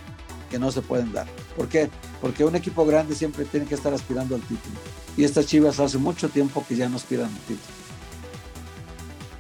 que 0.51 0.59
no 0.59 0.73
se 0.73 0.83
pueden 0.83 1.13
dar. 1.13 1.27
¿Por 1.57 1.69
qué? 1.69 1.91
Porque 2.21 2.45
un 2.45 2.57
equipo 2.57 2.85
grande 2.85 3.15
siempre 3.15 3.45
tiene 3.45 3.67
que 3.67 3.75
estar 3.75 3.95
aspirando 3.95 4.35
al 4.35 4.41
título. 4.43 4.75
Y 5.17 5.25
estas 5.25 5.47
Chivas 5.47 5.79
hace 5.79 5.99
mucho 5.99 6.29
tiempo 6.29 6.65
que 6.67 6.75
ya 6.75 6.89
no 6.89 6.97
aspiran 6.97 7.27
al 7.27 7.41
título. 7.41 7.84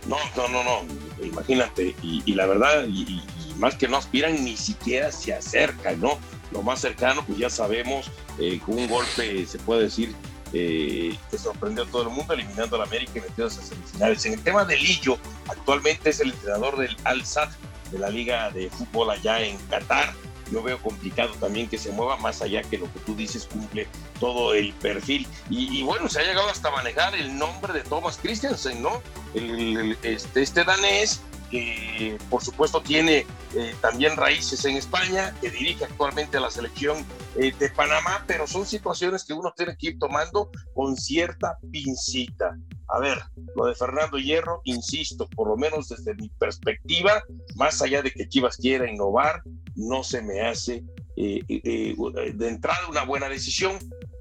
No, 0.06 0.16
no, 0.36 0.48
no, 0.48 0.62
no, 0.64 1.24
imagínate, 1.24 1.94
y, 2.02 2.34
la 2.34 2.46
verdad, 2.46 2.84
y, 2.86 3.22
más 3.58 3.76
que 3.76 3.88
no 3.88 3.96
aspiran, 3.96 4.44
ni 4.44 4.56
siquiera 4.56 5.12
se 5.12 5.32
acercan, 5.32 6.00
¿no? 6.00 6.18
Lo 6.50 6.62
más 6.62 6.80
cercano, 6.80 7.24
pues 7.24 7.38
ya 7.38 7.48
sabemos, 7.48 8.10
eh, 8.38 8.60
con 8.64 8.78
un 8.78 8.88
golpe, 8.88 9.46
se 9.46 9.58
puede 9.58 9.84
decir, 9.84 10.14
eh, 10.52 11.16
que 11.30 11.38
sorprendió 11.38 11.84
a 11.84 11.86
todo 11.86 12.02
el 12.02 12.10
mundo, 12.10 12.34
eliminando 12.34 12.76
a 12.76 12.80
la 12.80 12.84
América 12.84 13.12
y 13.16 13.20
metiéndose 13.20 13.60
a 13.60 13.64
semifinales. 13.64 14.26
En 14.26 14.34
el 14.34 14.42
tema 14.42 14.64
de 14.64 14.76
Lillo, 14.76 15.18
actualmente 15.48 16.10
es 16.10 16.20
el 16.20 16.30
entrenador 16.30 16.76
del 16.78 16.96
Al-Sad, 17.04 17.50
de 17.90 17.98
la 17.98 18.10
Liga 18.10 18.50
de 18.50 18.68
Fútbol 18.70 19.10
allá 19.10 19.40
en 19.40 19.56
Qatar, 19.70 20.12
yo 20.50 20.62
veo 20.62 20.78
complicado 20.78 21.34
también 21.34 21.68
que 21.68 21.78
se 21.78 21.90
mueva 21.90 22.16
más 22.18 22.42
allá 22.42 22.62
que 22.62 22.78
lo 22.78 22.92
que 22.92 23.00
tú 23.00 23.14
dices 23.14 23.46
cumple 23.50 23.88
todo 24.20 24.54
el 24.54 24.72
perfil. 24.74 25.26
Y, 25.48 25.82
bueno, 25.82 26.08
se 26.08 26.20
ha 26.20 26.22
llegado 26.22 26.48
hasta 26.48 26.70
manejar 26.70 27.14
el 27.14 27.36
nombre 27.36 27.72
de 27.72 27.80
Thomas 27.80 28.18
Christiansen, 28.20 28.82
¿no? 28.82 29.02
Este, 29.34 30.42
este 30.42 30.64
danés 30.64 31.20
que 31.50 32.18
por 32.30 32.42
supuesto 32.42 32.80
tiene 32.80 33.26
eh, 33.54 33.74
también 33.80 34.16
raíces 34.16 34.64
en 34.64 34.76
España, 34.76 35.34
que 35.40 35.50
dirige 35.50 35.84
actualmente 35.84 36.36
a 36.36 36.40
la 36.40 36.50
selección 36.50 37.04
eh, 37.36 37.52
de 37.56 37.70
Panamá, 37.70 38.24
pero 38.26 38.46
son 38.46 38.66
situaciones 38.66 39.24
que 39.24 39.34
uno 39.34 39.52
tiene 39.56 39.76
que 39.76 39.88
ir 39.88 39.98
tomando 39.98 40.50
con 40.74 40.96
cierta 40.96 41.58
pincita. 41.70 42.58
A 42.88 42.98
ver, 42.98 43.18
lo 43.54 43.66
de 43.66 43.74
Fernando 43.74 44.18
Hierro, 44.18 44.62
insisto, 44.64 45.28
por 45.28 45.48
lo 45.48 45.56
menos 45.56 45.88
desde 45.88 46.14
mi 46.14 46.28
perspectiva, 46.28 47.22
más 47.54 47.80
allá 47.82 48.02
de 48.02 48.10
que 48.10 48.28
Chivas 48.28 48.56
quiera 48.56 48.90
innovar, 48.90 49.42
no 49.76 50.02
se 50.02 50.22
me 50.22 50.40
hace 50.42 50.82
eh, 51.16 51.40
de 51.46 52.48
entrada 52.48 52.88
una 52.88 53.04
buena 53.04 53.28
decisión. 53.28 53.78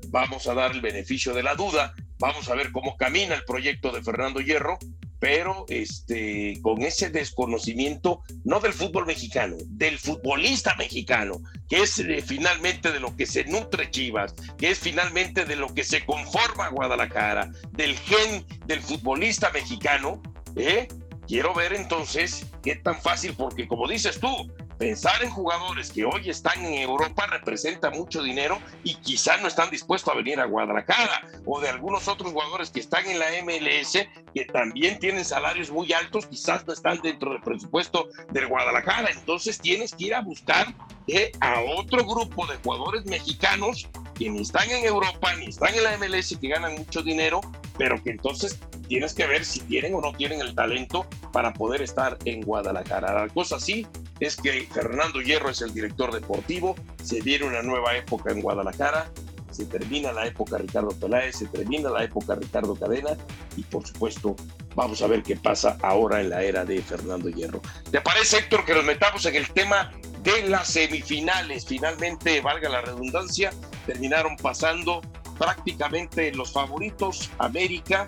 Vamos 0.10 0.47
a 0.47 0.54
dar 0.54 0.71
el 0.71 0.82
beneficio 0.82 1.34
de 1.34 1.41
la 1.41 1.56
duda, 1.56 1.95
vamos 2.19 2.47
a 2.49 2.56
ver 2.56 2.71
cómo 2.71 2.95
camina 2.95 3.34
el 3.34 3.45
proyecto 3.45 3.91
de 3.91 4.04
Fernando 4.04 4.39
Hierro, 4.39 4.78
pero 5.23 5.63
este, 5.69 6.59
con 6.62 6.81
ese 6.81 7.09
desconocimiento, 7.09 8.23
no 8.43 8.59
del 8.59 8.73
fútbol 8.73 9.05
mexicano, 9.05 9.55
del 9.69 9.97
futbolista 9.97 10.75
mexicano, 10.75 11.41
que 11.69 11.83
es 11.83 11.97
eh, 11.99 12.21
finalmente 12.21 12.91
de 12.91 12.99
lo 12.99 13.15
que 13.15 13.25
se 13.25 13.45
nutre 13.45 13.89
Chivas, 13.89 14.36
que 14.57 14.71
es 14.71 14.79
finalmente 14.79 15.45
de 15.45 15.55
lo 15.55 15.73
que 15.73 15.86
se 15.86 16.05
conforma 16.05 16.67
Guadalajara, 16.67 17.49
del 17.71 17.97
gen 17.99 18.45
del 18.65 18.81
futbolista 18.81 19.49
mexicano, 19.51 20.21
¿eh? 20.57 20.89
quiero 21.25 21.53
ver 21.53 21.71
entonces 21.71 22.45
qué 22.62 22.75
tan 22.75 23.01
fácil, 23.01 23.33
porque 23.33 23.65
como 23.65 23.88
dices 23.88 24.19
tú, 24.19 24.51
pensar 24.77 25.23
en 25.23 25.29
jugadores 25.29 25.91
que 25.91 26.05
hoy 26.05 26.29
están 26.29 26.63
en 26.65 26.73
Europa 26.75 27.27
representa 27.27 27.89
mucho 27.89 28.21
dinero 28.21 28.59
y 28.83 28.95
quizás 28.95 29.41
no 29.41 29.47
están 29.47 29.69
dispuestos 29.69 30.13
a 30.13 30.17
venir 30.17 30.39
a 30.39 30.45
Guadalajara 30.45 31.27
o 31.45 31.59
de 31.59 31.69
algunos 31.69 32.07
otros 32.07 32.31
jugadores 32.31 32.69
que 32.69 32.79
están 32.79 33.05
en 33.05 33.19
la 33.19 33.27
MLS 33.43 33.93
que 34.33 34.45
también 34.45 34.99
tienen 34.99 35.25
salarios 35.25 35.71
muy 35.71 35.93
altos, 35.93 36.25
quizás 36.25 36.65
no 36.65 36.73
están 36.73 36.99
dentro 37.01 37.31
del 37.31 37.41
presupuesto 37.41 38.09
del 38.31 38.47
Guadalajara. 38.47 39.09
Entonces 39.12 39.59
tienes 39.59 39.93
que 39.93 40.05
ir 40.05 40.15
a 40.15 40.21
buscar 40.21 40.73
eh, 41.08 41.32
a 41.42 41.62
otro 41.78 42.06
grupo 42.06 42.46
de 42.48 42.58
jugadores 42.63 43.06
mexicanos 43.06 43.88
que 44.16 44.30
ni 44.30 44.42
están 44.42 44.70
en 44.70 44.86
Europa 44.86 45.34
ni 45.36 45.48
están 45.48 45.74
en 45.76 45.84
la 45.84 45.98
MLS 45.98 46.38
que 46.39 46.48
ganan 46.48 46.76
mucho 46.76 47.02
dinero, 47.02 47.42
pero 47.78 48.02
que 48.02 48.12
entonces 48.12 48.60
tienes 48.88 49.13
que 49.13 49.26
ver 49.26 49.44
si 49.44 49.60
tienen 49.62 49.96
o 49.96 50.02
no 50.02 50.13
tienen 50.13 50.39
el 50.39 50.56
talento 50.56 51.06
para 51.32 51.54
poder 51.54 51.82
estar 51.82 52.18
en 52.26 52.42
Guadalajara. 52.42 53.26
La 53.26 53.34
cosa 53.34 53.60
sí 53.60 53.88
es 54.20 54.36
que 54.36 54.68
Fernando 54.72 55.22
Hierro 55.22 55.50
es 55.50 55.62
el 55.62 55.74
director 55.74 56.13
deportivo, 56.13 56.76
se 57.04 57.22
viene 57.22 57.46
una 57.46 57.62
nueva 57.62 57.96
época 57.96 58.32
en 58.32 58.42
Guadalajara, 58.42 59.12
se 59.54 59.66
termina 59.66 60.12
la 60.12 60.26
época 60.26 60.58
Ricardo 60.58 60.89
Peláez, 60.89 61.38
se 61.38 61.46
termina 61.48 61.89
la 61.89 62.04
época 62.04 62.36
Ricardo 62.36 62.76
Cadena 62.76 63.18
y 63.56 63.63
por 63.63 63.86
supuesto 63.86 64.36
vamos 64.76 65.02
a 65.02 65.08
ver 65.08 65.24
qué 65.24 65.36
pasa 65.36 65.78
ahora 65.82 66.22
en 66.22 66.30
la 66.30 66.44
era 66.44 66.66
de 66.66 66.82
Fernando 66.82 67.30
Hierro. 67.30 67.62
¿Te 67.92 68.02
parece 68.02 68.39
Héctor 68.39 68.66
que 68.66 68.74
nos 68.74 68.84
metamos 68.84 69.26
en 69.26 69.36
el 69.36 69.50
tema 69.52 69.92
de 70.22 70.50
las 70.50 70.68
semifinales? 70.68 71.66
Finalmente, 71.66 72.42
valga 72.42 72.70
la 72.70 72.82
redundancia, 72.82 73.52
terminaron 73.86 74.36
pasando 74.38 75.02
prácticamente 75.38 76.32
los 76.34 76.52
favoritos, 76.52 77.30
América, 77.38 78.06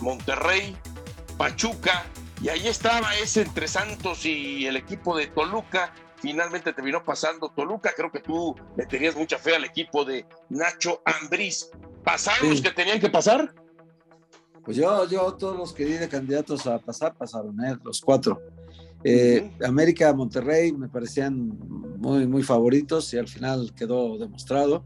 Monterrey, 0.00 0.76
Pachuca, 1.36 2.04
y 2.40 2.48
ahí 2.50 2.68
estaba 2.68 3.16
ese 3.16 3.42
entre 3.42 3.66
Santos 3.66 4.24
y 4.24 4.66
el 4.66 4.76
equipo 4.76 5.16
de 5.16 5.26
Toluca, 5.26 5.92
finalmente 6.20 6.72
terminó 6.72 7.04
pasando 7.04 7.50
Toluca. 7.50 7.92
Creo 7.96 8.10
que 8.10 8.20
tú 8.20 8.54
le 8.76 8.86
tenías 8.86 9.16
mucha 9.16 9.38
fe 9.38 9.56
al 9.56 9.64
equipo 9.64 10.04
de 10.04 10.26
Nacho 10.48 11.02
Ambriz. 11.04 11.70
¿Pasaron 12.04 12.50
los 12.50 12.60
que 12.60 12.70
tenían 12.70 13.00
que 13.00 13.10
pasar? 13.10 13.54
Pues 14.64 14.76
yo, 14.76 15.08
yo, 15.08 15.32
todos 15.34 15.56
los 15.56 15.72
que 15.72 15.84
di 15.84 15.94
de 15.94 16.08
candidatos 16.08 16.66
a 16.66 16.78
pasar, 16.78 17.14
pasaron, 17.16 17.58
¿eh? 17.64 17.76
los 17.82 18.00
cuatro. 18.00 18.40
Eh, 19.04 19.50
América, 19.64 20.12
Monterrey 20.12 20.72
me 20.72 20.88
parecían 20.88 21.58
muy, 21.98 22.26
muy 22.26 22.42
favoritos 22.42 23.12
y 23.14 23.18
al 23.18 23.28
final 23.28 23.72
quedó 23.74 24.18
demostrado. 24.18 24.84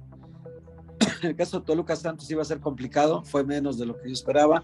En 1.22 1.30
el 1.30 1.36
caso 1.36 1.60
de 1.60 1.66
Toluca 1.66 1.96
Santos 1.96 2.30
iba 2.30 2.42
a 2.42 2.44
ser 2.44 2.60
complicado, 2.60 3.24
fue 3.24 3.42
menos 3.44 3.78
de 3.78 3.86
lo 3.86 3.98
que 3.98 4.08
yo 4.08 4.12
esperaba, 4.12 4.62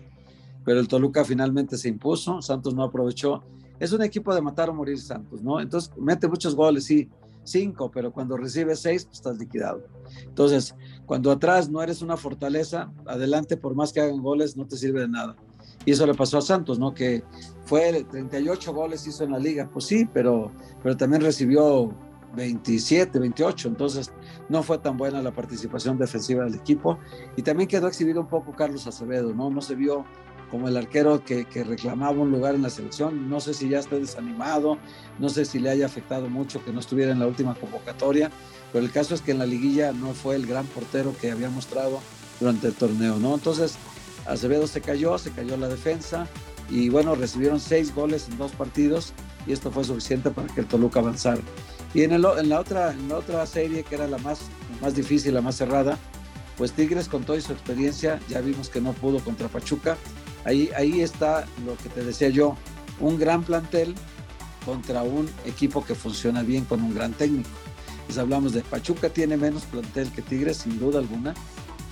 pero 0.65 0.81
el 0.81 0.89
Toluca 0.89 1.25
finalmente 1.25 1.79
se 1.79 1.89
impuso, 1.89 2.43
Santos 2.43 2.75
no 2.75 2.85
aprovechó 2.85 3.43
es 3.81 3.93
un 3.93 4.03
equipo 4.03 4.35
de 4.35 4.41
matar 4.41 4.71
o 4.71 4.75
morir 4.75 5.01
Santos, 5.01 5.43
¿no? 5.43 5.61
Entonces 5.61 5.91
mete 5.97 6.29
muchos 6.29 6.55
goles, 6.55 6.85
sí, 6.85 7.09
cinco, 7.45 7.91
pero 7.91 8.13
cuando 8.13 8.37
recibe 8.37 8.77
seis, 8.77 9.05
pues 9.05 9.19
estás 9.19 9.39
liquidado. 9.39 9.83
Entonces, 10.25 10.75
cuando 11.07 11.31
atrás 11.31 11.69
no 11.71 11.83
eres 11.83 12.03
una 12.03 12.17
fortaleza, 12.17 12.93
adelante, 13.07 13.57
por 13.57 13.75
más 13.75 13.93
que 13.93 14.01
hagan 14.01 14.23
goles, 14.23 14.57
no 14.57 14.67
te 14.67 14.77
sirve 14.77 15.01
de 15.01 15.09
nada. 15.09 15.37
Y 15.85 15.93
eso 15.93 16.07
le 16.07 16.15
pasó 16.15 16.39
a 16.39 16.43
Santos, 16.43 16.79
¿no? 16.79 16.93
Que 16.93 17.25
fue 17.65 18.05
38 18.05 18.73
goles 18.73 19.07
hizo 19.07 19.25
en 19.25 19.33
la 19.33 19.39
liga, 19.39 19.71
pues 19.73 19.87
sí, 19.87 20.09
pero, 20.13 20.53
pero 20.83 20.97
también 20.97 21.23
recibió 21.23 21.95
27, 22.37 23.19
28, 23.19 23.69
entonces 23.69 24.13
no 24.49 24.63
fue 24.63 24.79
tan 24.79 24.97
buena 24.97 25.23
la 25.23 25.33
participación 25.33 25.99
defensiva 25.99 26.45
del 26.45 26.55
equipo. 26.55 26.99
Y 27.37 27.43
también 27.43 27.69
quedó 27.69 27.89
exhibido 27.89 28.21
un 28.21 28.29
poco 28.29 28.53
Carlos 28.53 28.87
Acevedo, 28.87 29.33
¿no? 29.33 29.51
No 29.51 29.61
se 29.61 29.75
vio 29.75 30.05
como 30.51 30.69
el 30.69 30.77
arquero 30.77 31.25
que, 31.25 31.47
reclamaba 31.65 32.19
un 32.19 32.31
lugar 32.31 32.55
en 32.55 32.63
la 32.63 32.71
selección. 32.71 33.29
No 33.29 33.41
sé 33.41 33.55
si 33.55 33.69
ya 33.69 33.79
está 33.79 33.97
desanimado, 33.97 34.79
no 35.19 35.29
sé 35.29 35.45
si 35.45 35.59
le 35.59 35.71
haya 35.71 35.87
afectado 35.87 36.29
mucho 36.29 36.65
que 36.65 36.73
no 36.73 36.81
estuviera 36.81 37.13
en 37.13 37.19
la 37.19 37.27
última 37.27 37.55
convocatoria, 37.55 38.31
pero 38.73 38.85
el 38.85 38.91
caso 38.91 39.15
es 39.15 39.23
que 39.23 39.33
en 39.33 39.39
la 39.39 39.47
liguilla 39.47 39.93
no 39.93 40.15
fue 40.15 40.37
el 40.37 40.47
gran 40.47 40.67
portero 40.67 41.15
que 41.21 41.31
había 41.31 41.51
mostrado 41.51 42.01
durante 42.41 42.69
el 42.69 42.75
torneo, 42.75 43.17
¿no? 43.17 43.35
Entonces, 43.35 43.77
Acevedo 44.27 44.67
se 44.67 44.81
cayó, 44.81 45.19
se 45.19 45.31
cayó 45.31 45.57
la 45.57 45.69
defensa 45.69 46.27
y 46.71 46.89
bueno, 46.89 47.15
recibieron 47.15 47.61
seis 47.61 47.95
goles 47.95 48.29
en 48.29 48.39
dos 48.39 48.53
partidos 48.53 49.13
y 49.47 49.53
esto 49.53 49.71
fue 49.71 49.85
suficiente 49.85 50.31
para 50.31 50.49
que 50.49 50.61
el 50.61 50.67
Toluca 50.67 51.01
avanzara. 51.01 51.41
Y 51.95 52.03
en, 52.03 52.13
el, 52.13 52.25
en, 52.39 52.49
la, 52.51 52.61
otra, 52.61 52.93
en 52.93 53.09
la 53.09 53.19
otra 53.19 53.47
serie, 53.47 53.83
que 53.83 53.95
era 53.95 54.07
la 54.07 54.19
más, 54.19 54.41
más 54.83 54.95
difícil, 54.95 55.33
la 55.33 55.41
más 55.41 55.57
cerrada, 55.57 55.99
pues 56.59 56.73
Tigres 56.73 57.09
con 57.09 57.25
toda 57.25 57.41
su 57.41 57.53
experiencia, 57.53 58.21
ya 58.29 58.41
vimos 58.41 58.69
que 58.69 58.81
no 58.81 58.93
pudo 58.93 59.21
contra 59.21 59.49
Pachuca, 59.49 59.97
Ahí, 60.45 60.71
ahí 60.77 61.01
está 61.01 61.47
lo 61.67 61.77
que 61.77 61.89
te 61.89 62.05
decía 62.05 62.29
yo, 62.29 62.57
un 63.01 63.19
gran 63.19 63.43
plantel 63.43 63.95
contra 64.65 65.03
un 65.03 65.31
equipo 65.45 65.85
que 65.85 65.95
funciona 65.95 66.43
bien 66.43 66.65
con 66.65 66.83
un 66.83 66.95
gran 66.95 67.13
técnico. 67.13 67.49
Pues 68.07 68.19
hablamos 68.19 68.53
de 68.53 68.63
Pachuca, 68.63 69.11
tiene 69.11 69.37
menos 69.37 69.65
plantel 69.65 70.11
que 70.13 70.23
Tigres, 70.23 70.59
sin 70.59 70.79
duda 70.79 70.99
alguna, 70.99 71.35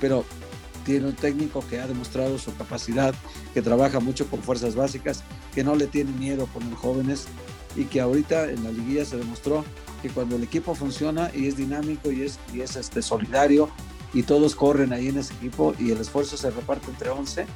pero 0.00 0.24
tiene 0.84 1.06
un 1.06 1.14
técnico 1.14 1.64
que 1.68 1.80
ha 1.80 1.86
demostrado 1.86 2.38
su 2.38 2.54
capacidad, 2.56 3.14
que 3.52 3.60
trabaja 3.60 4.00
mucho 4.00 4.28
con 4.28 4.40
fuerzas 4.42 4.76
básicas, 4.76 5.24
que 5.54 5.64
no 5.64 5.74
le 5.74 5.88
tiene 5.88 6.12
miedo 6.12 6.46
con 6.52 6.68
los 6.70 6.78
jóvenes 6.78 7.26
y 7.74 7.84
que 7.84 8.00
ahorita 8.00 8.50
en 8.50 8.64
la 8.64 8.70
liguilla 8.70 9.04
se 9.04 9.16
demostró 9.16 9.64
que 10.00 10.08
cuando 10.10 10.36
el 10.36 10.44
equipo 10.44 10.74
funciona 10.74 11.30
y 11.34 11.48
es 11.48 11.56
dinámico 11.56 12.10
y 12.10 12.22
es, 12.22 12.38
y 12.54 12.60
es 12.60 12.76
este, 12.76 13.02
solidario 13.02 13.68
y 14.14 14.22
todos 14.22 14.54
corren 14.54 14.92
ahí 14.92 15.08
en 15.08 15.18
ese 15.18 15.34
equipo 15.34 15.74
y 15.78 15.90
el 15.90 15.98
esfuerzo 15.98 16.36
se 16.36 16.50
reparte 16.50 16.90
entre 16.90 17.10
11, 17.10 17.46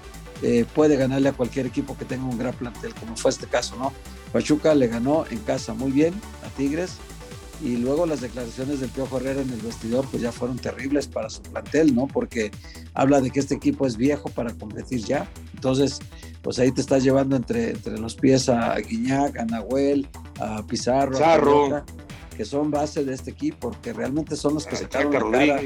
eh, 0.43 0.65
puede 0.75 0.97
ganarle 0.97 1.29
a 1.29 1.33
cualquier 1.33 1.67
equipo 1.67 1.97
que 1.97 2.05
tenga 2.05 2.25
un 2.25 2.39
gran 2.39 2.55
plantel, 2.55 2.95
como 2.95 3.17
fue 3.17 3.31
este 3.31 3.47
caso, 3.47 3.77
¿no? 3.77 3.93
Pachuca 4.33 4.75
le 4.75 4.87
ganó 4.87 5.25
en 5.31 5.39
casa 5.41 5.75
muy 5.75 5.91
bien 5.91 6.15
a 6.47 6.49
Tigres 6.57 6.97
y 7.63 7.77
luego 7.77 8.07
las 8.07 8.21
declaraciones 8.21 8.81
del 8.81 8.89
Piojo 8.91 9.19
Herrera 9.19 9.43
en 9.43 9.51
el 9.51 9.61
vestidor 9.61 10.07
pues 10.11 10.23
ya 10.23 10.33
fueron 10.33 10.59
terribles 10.59 11.07
para 11.07 11.29
su 11.29 11.43
plantel, 11.43 11.95
¿no? 11.95 12.07
Porque 12.07 12.51
habla 12.95 13.21
de 13.21 13.31
que 13.31 13.41
este 13.41 13.55
equipo 13.55 13.87
es 13.87 13.97
viejo 13.97 14.31
para 14.31 14.55
competir 14.55 15.05
ya. 15.05 15.29
Entonces, 15.55 15.99
pues 16.43 16.59
ahí 16.59 16.73
te 16.73 16.81
estás 16.81 17.03
llevando 17.03 17.37
entre, 17.37 17.71
entre 17.73 17.99
los 17.99 18.15
pies 18.15 18.49
a 18.49 18.77
Guiñac, 18.77 19.39
a 19.39 19.45
Nahuel, 19.45 20.09
a 20.39 20.65
Pizarro, 20.67 21.19
A 21.23 21.85
que 22.37 22.47
son 22.47 22.71
base 22.71 23.05
de 23.05 23.13
este 23.13 23.31
equipo, 23.31 23.77
que 23.83 23.93
realmente 23.93 24.35
son 24.37 24.55
los 24.55 24.65
que 24.65 24.75
se 24.75 24.85
la 24.85 24.89
cara 24.89 25.61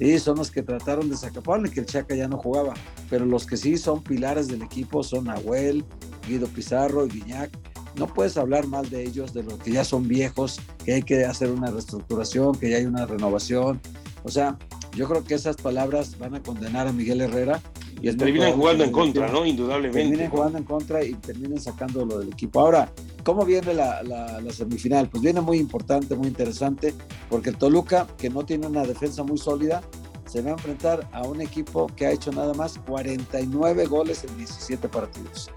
Sí, 0.00 0.18
son 0.18 0.38
los 0.38 0.50
que 0.50 0.62
trataron 0.62 1.10
de 1.10 1.16
sacar. 1.16 1.42
que 1.70 1.80
el 1.80 1.86
Chaca 1.86 2.14
ya 2.14 2.26
no 2.26 2.38
jugaba, 2.38 2.72
pero 3.10 3.26
los 3.26 3.44
que 3.44 3.58
sí 3.58 3.76
son 3.76 4.02
pilares 4.02 4.48
del 4.48 4.62
equipo 4.62 5.02
son 5.02 5.24
Nahuel, 5.24 5.84
Guido 6.26 6.46
Pizarro 6.46 7.04
y 7.04 7.10
Guiñac. 7.10 7.50
No 7.96 8.06
puedes 8.06 8.38
hablar 8.38 8.66
mal 8.66 8.88
de 8.88 9.02
ellos, 9.02 9.34
de 9.34 9.42
los 9.42 9.58
que 9.58 9.72
ya 9.72 9.84
son 9.84 10.08
viejos, 10.08 10.58
que 10.86 10.94
hay 10.94 11.02
que 11.02 11.26
hacer 11.26 11.50
una 11.50 11.70
reestructuración, 11.70 12.54
que 12.54 12.70
ya 12.70 12.78
hay 12.78 12.86
una 12.86 13.04
renovación. 13.04 13.78
O 14.22 14.30
sea, 14.30 14.58
yo 14.96 15.06
creo 15.06 15.22
que 15.22 15.34
esas 15.34 15.56
palabras 15.56 16.18
van 16.18 16.34
a 16.34 16.42
condenar 16.42 16.88
a 16.88 16.92
Miguel 16.92 17.20
Herrera. 17.20 17.60
Y 18.00 18.12
terminan 18.14 18.52
jugando 18.52 18.84
en 18.84 18.92
contra, 18.92 19.28
¿no? 19.28 19.44
Indudablemente. 19.44 20.00
Terminen 20.00 20.30
jugando 20.30 20.58
en 20.58 20.64
contra 20.64 21.04
y 21.04 21.14
terminen 21.14 21.60
sacándolo 21.60 22.18
del 22.18 22.28
equipo. 22.28 22.60
Ahora, 22.60 22.90
¿Cómo 23.24 23.44
viene 23.44 23.74
la, 23.74 24.40
semifinal? 24.50 25.08
Pues 25.08 25.22
viene 25.22 25.40
muy 25.40 25.58
importante, 25.58 26.14
muy 26.14 26.28
interesante, 26.28 26.94
porque 27.28 27.50
el 27.50 27.56
Toluca, 27.56 28.06
que 28.18 28.30
no 28.30 28.44
tiene 28.44 28.66
una 28.66 28.84
defensa 28.84 29.22
muy 29.22 29.38
sólida, 29.38 29.82
se 30.26 30.42
va 30.42 30.50
a 30.50 30.52
enfrentar 30.52 31.08
a 31.12 31.22
un 31.22 31.40
equipo 31.40 31.88
que 31.96 32.06
ha 32.06 32.12
hecho 32.12 32.32
nada 32.32 32.54
más 32.54 32.78
49 32.86 33.86
goles 33.86 34.24
en 34.24 34.36
17 34.38 34.88
partidos. 34.88 35.50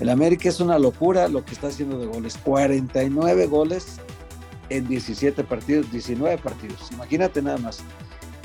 El 0.00 0.08
América 0.08 0.48
es 0.48 0.60
una 0.60 0.78
locura 0.78 1.28
lo 1.28 1.44
que 1.44 1.52
está 1.52 1.68
haciendo 1.68 1.98
de 1.98 2.06
goles. 2.06 2.36
49 2.42 3.46
goles 3.46 4.00
en 4.70 4.88
17 4.88 5.44
partidos, 5.44 5.92
19 5.92 6.38
partidos. 6.38 6.90
Imagínate 6.92 7.42
nada 7.42 7.58
más. 7.58 7.80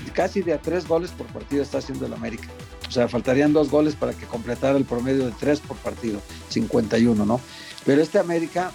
Casi 0.09 0.41
de 0.41 0.53
a 0.53 0.61
tres 0.61 0.87
goles 0.87 1.11
por 1.11 1.27
partido 1.27 1.63
está 1.63 1.79
haciendo 1.79 2.05
el 2.05 2.13
América. 2.13 2.47
O 2.87 2.91
sea, 2.91 3.07
faltarían 3.07 3.53
dos 3.53 3.69
goles 3.69 3.95
para 3.95 4.13
que 4.13 4.25
completara 4.25 4.77
el 4.77 4.85
promedio 4.85 5.25
de 5.25 5.31
tres 5.39 5.59
por 5.59 5.77
partido, 5.77 6.19
51, 6.49 7.25
¿no? 7.25 7.39
Pero 7.85 8.01
este 8.01 8.17
América, 8.19 8.71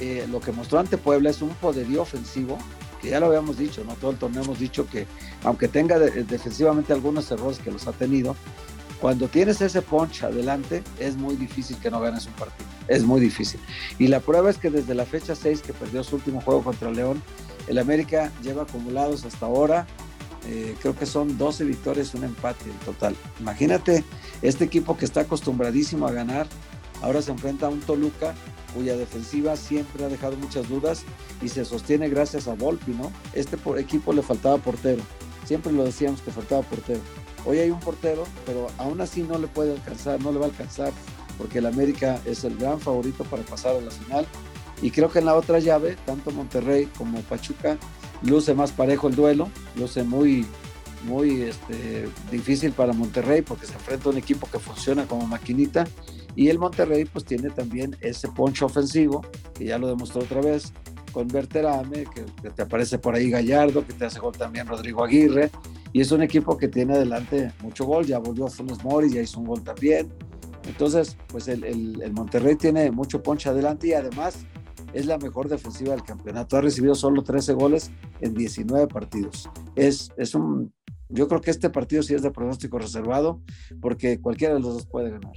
eh, 0.00 0.26
lo 0.30 0.40
que 0.40 0.52
mostró 0.52 0.80
ante 0.80 0.98
Puebla 0.98 1.30
es 1.30 1.40
un 1.40 1.50
poderío 1.50 2.02
ofensivo, 2.02 2.58
que 3.00 3.10
ya 3.10 3.20
lo 3.20 3.26
habíamos 3.26 3.58
dicho, 3.58 3.84
¿no? 3.84 3.94
Todo 3.94 4.10
el 4.10 4.18
torneo 4.18 4.42
hemos 4.42 4.58
dicho 4.58 4.88
que, 4.88 5.06
aunque 5.44 5.68
tenga 5.68 5.98
defensivamente 5.98 6.92
algunos 6.92 7.30
errores 7.30 7.58
que 7.58 7.70
los 7.70 7.86
ha 7.86 7.92
tenido, 7.92 8.34
cuando 9.00 9.28
tienes 9.28 9.60
ese 9.60 9.82
punch 9.82 10.22
adelante, 10.22 10.82
es 10.98 11.16
muy 11.16 11.36
difícil 11.36 11.76
que 11.76 11.90
no 11.90 12.00
ganes 12.00 12.26
un 12.26 12.32
partido. 12.32 12.66
Es 12.88 13.04
muy 13.04 13.20
difícil. 13.20 13.60
Y 13.98 14.08
la 14.08 14.20
prueba 14.20 14.50
es 14.50 14.58
que 14.58 14.70
desde 14.70 14.94
la 14.94 15.04
fecha 15.04 15.34
6, 15.34 15.62
que 15.62 15.72
perdió 15.72 16.02
su 16.02 16.16
último 16.16 16.40
juego 16.40 16.62
contra 16.62 16.90
León, 16.90 17.22
el 17.66 17.78
América 17.78 18.32
lleva 18.42 18.62
acumulados 18.62 19.24
hasta 19.24 19.46
ahora, 19.46 19.86
eh, 20.46 20.74
creo 20.80 20.96
que 20.96 21.06
son 21.06 21.38
12 21.38 21.64
victorias 21.64 22.12
y 22.14 22.18
un 22.18 22.24
empate 22.24 22.64
en 22.64 22.78
total. 22.80 23.16
Imagínate 23.40 24.04
este 24.42 24.64
equipo 24.64 24.96
que 24.96 25.04
está 25.04 25.20
acostumbradísimo 25.20 26.06
a 26.06 26.12
ganar, 26.12 26.46
Ahora 27.04 27.20
se 27.20 27.30
enfrenta 27.30 27.66
a 27.66 27.68
un 27.68 27.80
Toluca 27.80 28.34
cuya 28.74 28.96
defensiva 28.96 29.56
siempre 29.56 30.04
ha 30.04 30.08
dejado 30.08 30.36
muchas 30.36 30.68
dudas 30.68 31.04
y 31.42 31.48
se 31.48 31.64
sostiene 31.64 32.08
gracias 32.08 32.48
a 32.48 32.54
Volpi, 32.54 32.92
¿no? 32.92 33.12
Este 33.34 33.58
equipo 33.78 34.12
le 34.14 34.22
faltaba 34.22 34.56
portero. 34.56 35.02
Siempre 35.44 35.70
lo 35.70 35.84
decíamos 35.84 36.22
que 36.22 36.32
faltaba 36.32 36.62
portero. 36.62 37.00
Hoy 37.44 37.58
hay 37.58 37.70
un 37.70 37.78
portero, 37.78 38.24
pero 38.46 38.68
aún 38.78 39.02
así 39.02 39.22
no 39.22 39.38
le 39.38 39.48
puede 39.48 39.72
alcanzar, 39.72 40.18
no 40.22 40.32
le 40.32 40.38
va 40.38 40.46
a 40.46 40.48
alcanzar, 40.48 40.92
porque 41.36 41.58
el 41.58 41.66
América 41.66 42.18
es 42.24 42.42
el 42.44 42.56
gran 42.56 42.80
favorito 42.80 43.22
para 43.24 43.42
pasar 43.42 43.76
a 43.76 43.80
la 43.82 43.90
final. 43.90 44.26
Y 44.80 44.90
creo 44.90 45.10
que 45.10 45.18
en 45.18 45.26
la 45.26 45.34
otra 45.34 45.58
llave, 45.58 45.96
tanto 46.06 46.30
Monterrey 46.30 46.86
como 46.96 47.20
Pachuca, 47.20 47.76
luce 48.24 48.54
más 48.54 48.72
parejo 48.72 49.08
el 49.08 49.14
duelo, 49.14 49.48
luce 49.76 50.02
muy, 50.02 50.46
muy 51.06 51.42
este, 51.42 52.08
difícil 52.30 52.72
para 52.72 52.92
Monterrey 52.92 53.42
porque 53.42 53.66
se 53.66 53.74
enfrenta 53.74 54.08
a 54.08 54.12
un 54.12 54.18
equipo 54.18 54.48
que 54.50 54.58
funciona 54.58 55.06
como 55.06 55.26
maquinita 55.26 55.86
y 56.36 56.48
el 56.48 56.58
Monterrey 56.58 57.04
pues 57.04 57.24
tiene 57.24 57.50
también 57.50 57.96
ese 58.00 58.28
poncho 58.28 58.66
ofensivo, 58.66 59.24
que 59.54 59.66
ya 59.66 59.78
lo 59.78 59.86
demostró 59.86 60.22
otra 60.22 60.40
vez, 60.40 60.72
con 61.12 61.28
Berterame, 61.28 62.06
que, 62.12 62.50
te 62.50 62.62
aparece 62.62 62.98
por 62.98 63.14
ahí 63.14 63.30
Gallardo, 63.30 63.86
que 63.86 63.92
te 63.92 64.04
hace 64.04 64.18
gol 64.18 64.36
también 64.36 64.66
Rodrigo 64.66 65.04
Aguirre, 65.04 65.50
y 65.92 66.00
es 66.00 66.10
un 66.10 66.22
equipo 66.22 66.58
que 66.58 66.66
tiene 66.66 66.94
adelante 66.94 67.52
mucho 67.62 67.84
gol, 67.84 68.04
ya 68.04 68.18
volvió 68.18 68.48
Funes 68.48 68.82
Mori, 68.82 69.12
ya 69.12 69.20
hizo 69.20 69.38
un 69.38 69.46
gol 69.46 69.62
también, 69.62 70.12
Entonces, 70.66 71.16
pues 71.28 71.46
el, 71.46 72.12
Monterrey 72.12 72.56
tiene 72.56 72.90
mucho 72.90 73.22
ponche 73.22 73.48
adelante 73.48 73.88
y 73.88 73.92
además 73.92 74.38
es 74.92 75.06
la 75.06 75.18
mejor 75.18 75.48
defensiva 75.48 75.92
del 75.92 76.02
campeonato. 76.02 76.56
Ha 76.56 76.60
recibido 76.60 76.94
solo 76.94 77.22
13 77.22 77.52
goles 77.54 77.90
en 78.20 78.34
19 78.34 78.88
partidos. 78.88 79.48
Es, 79.74 80.10
es 80.16 80.34
un, 80.34 80.72
yo 81.08 81.28
creo 81.28 81.40
que 81.40 81.50
este 81.50 81.70
partido 81.70 82.02
sí 82.02 82.14
es 82.14 82.22
de 82.22 82.30
pronóstico 82.30 82.78
reservado 82.78 83.40
porque 83.80 84.20
cualquiera 84.20 84.54
de 84.54 84.60
los 84.60 84.74
dos 84.74 84.86
puede 84.86 85.10
ganar. 85.10 85.32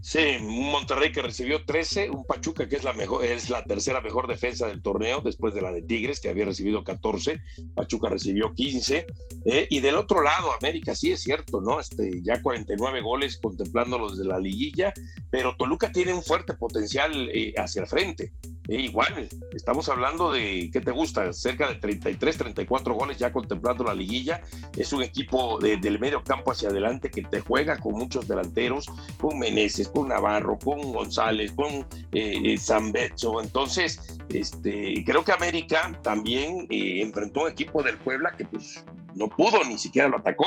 Sí, 0.00 0.36
un 0.40 0.70
Monterrey 0.70 1.12
que 1.12 1.22
recibió 1.22 1.64
13, 1.64 2.10
un 2.10 2.24
Pachuca 2.24 2.68
que 2.68 2.76
es 2.76 2.84
la 2.84 2.92
mejor, 2.92 3.24
es 3.24 3.50
la 3.50 3.64
tercera 3.64 4.00
mejor 4.00 4.26
defensa 4.26 4.66
del 4.66 4.82
torneo 4.82 5.20
después 5.20 5.54
de 5.54 5.62
la 5.62 5.72
de 5.72 5.82
Tigres 5.82 6.20
que 6.20 6.28
había 6.28 6.44
recibido 6.44 6.84
14, 6.84 7.40
Pachuca 7.74 8.08
recibió 8.08 8.54
15 8.54 9.06
eh, 9.44 9.66
y 9.70 9.80
del 9.80 9.96
otro 9.96 10.22
lado 10.22 10.52
América 10.52 10.94
sí 10.94 11.12
es 11.12 11.22
cierto, 11.22 11.60
¿no? 11.60 11.80
Este 11.80 12.22
ya 12.22 12.42
49 12.42 13.00
goles 13.00 13.38
contemplándolos 13.38 14.18
de 14.18 14.24
la 14.24 14.38
liguilla, 14.38 14.92
pero 15.30 15.56
Toluca 15.56 15.92
tiene 15.92 16.12
un 16.12 16.22
fuerte 16.22 16.54
potencial 16.54 17.30
eh, 17.32 17.54
hacia 17.56 17.82
el 17.82 17.88
frente. 17.88 18.32
Eh, 18.70 18.82
igual, 18.82 19.28
estamos 19.52 19.88
hablando 19.88 20.30
de, 20.30 20.70
¿qué 20.72 20.80
te 20.80 20.92
gusta? 20.92 21.32
Cerca 21.32 21.66
de 21.66 21.74
33, 21.74 22.36
34 22.38 22.94
goles 22.94 23.18
ya 23.18 23.32
contemplando 23.32 23.82
la 23.82 23.94
liguilla. 23.94 24.42
Es 24.76 24.92
un 24.92 25.02
equipo 25.02 25.58
del 25.58 25.98
medio 25.98 26.22
campo 26.22 26.52
hacia 26.52 26.68
adelante 26.68 27.10
que 27.10 27.22
te 27.22 27.40
juega 27.40 27.80
con 27.80 27.94
muchos 27.94 28.28
delanteros, 28.28 28.86
con 29.20 29.40
Meneses, 29.40 29.88
con 29.88 30.06
Navarro, 30.06 30.56
con 30.56 30.92
González, 30.92 31.50
con 31.50 31.84
eh, 32.12 32.56
Zambecho. 32.58 33.42
Entonces, 33.42 34.20
este, 34.28 35.02
creo 35.04 35.24
que 35.24 35.32
América 35.32 35.98
también 36.04 36.68
eh, 36.70 37.02
enfrentó 37.02 37.42
un 37.42 37.50
equipo 37.50 37.82
del 37.82 37.98
Puebla 37.98 38.36
que 38.38 38.44
pues 38.44 38.84
no 39.16 39.26
pudo, 39.26 39.64
ni 39.64 39.78
siquiera 39.78 40.08
lo 40.08 40.18
atacó 40.18 40.46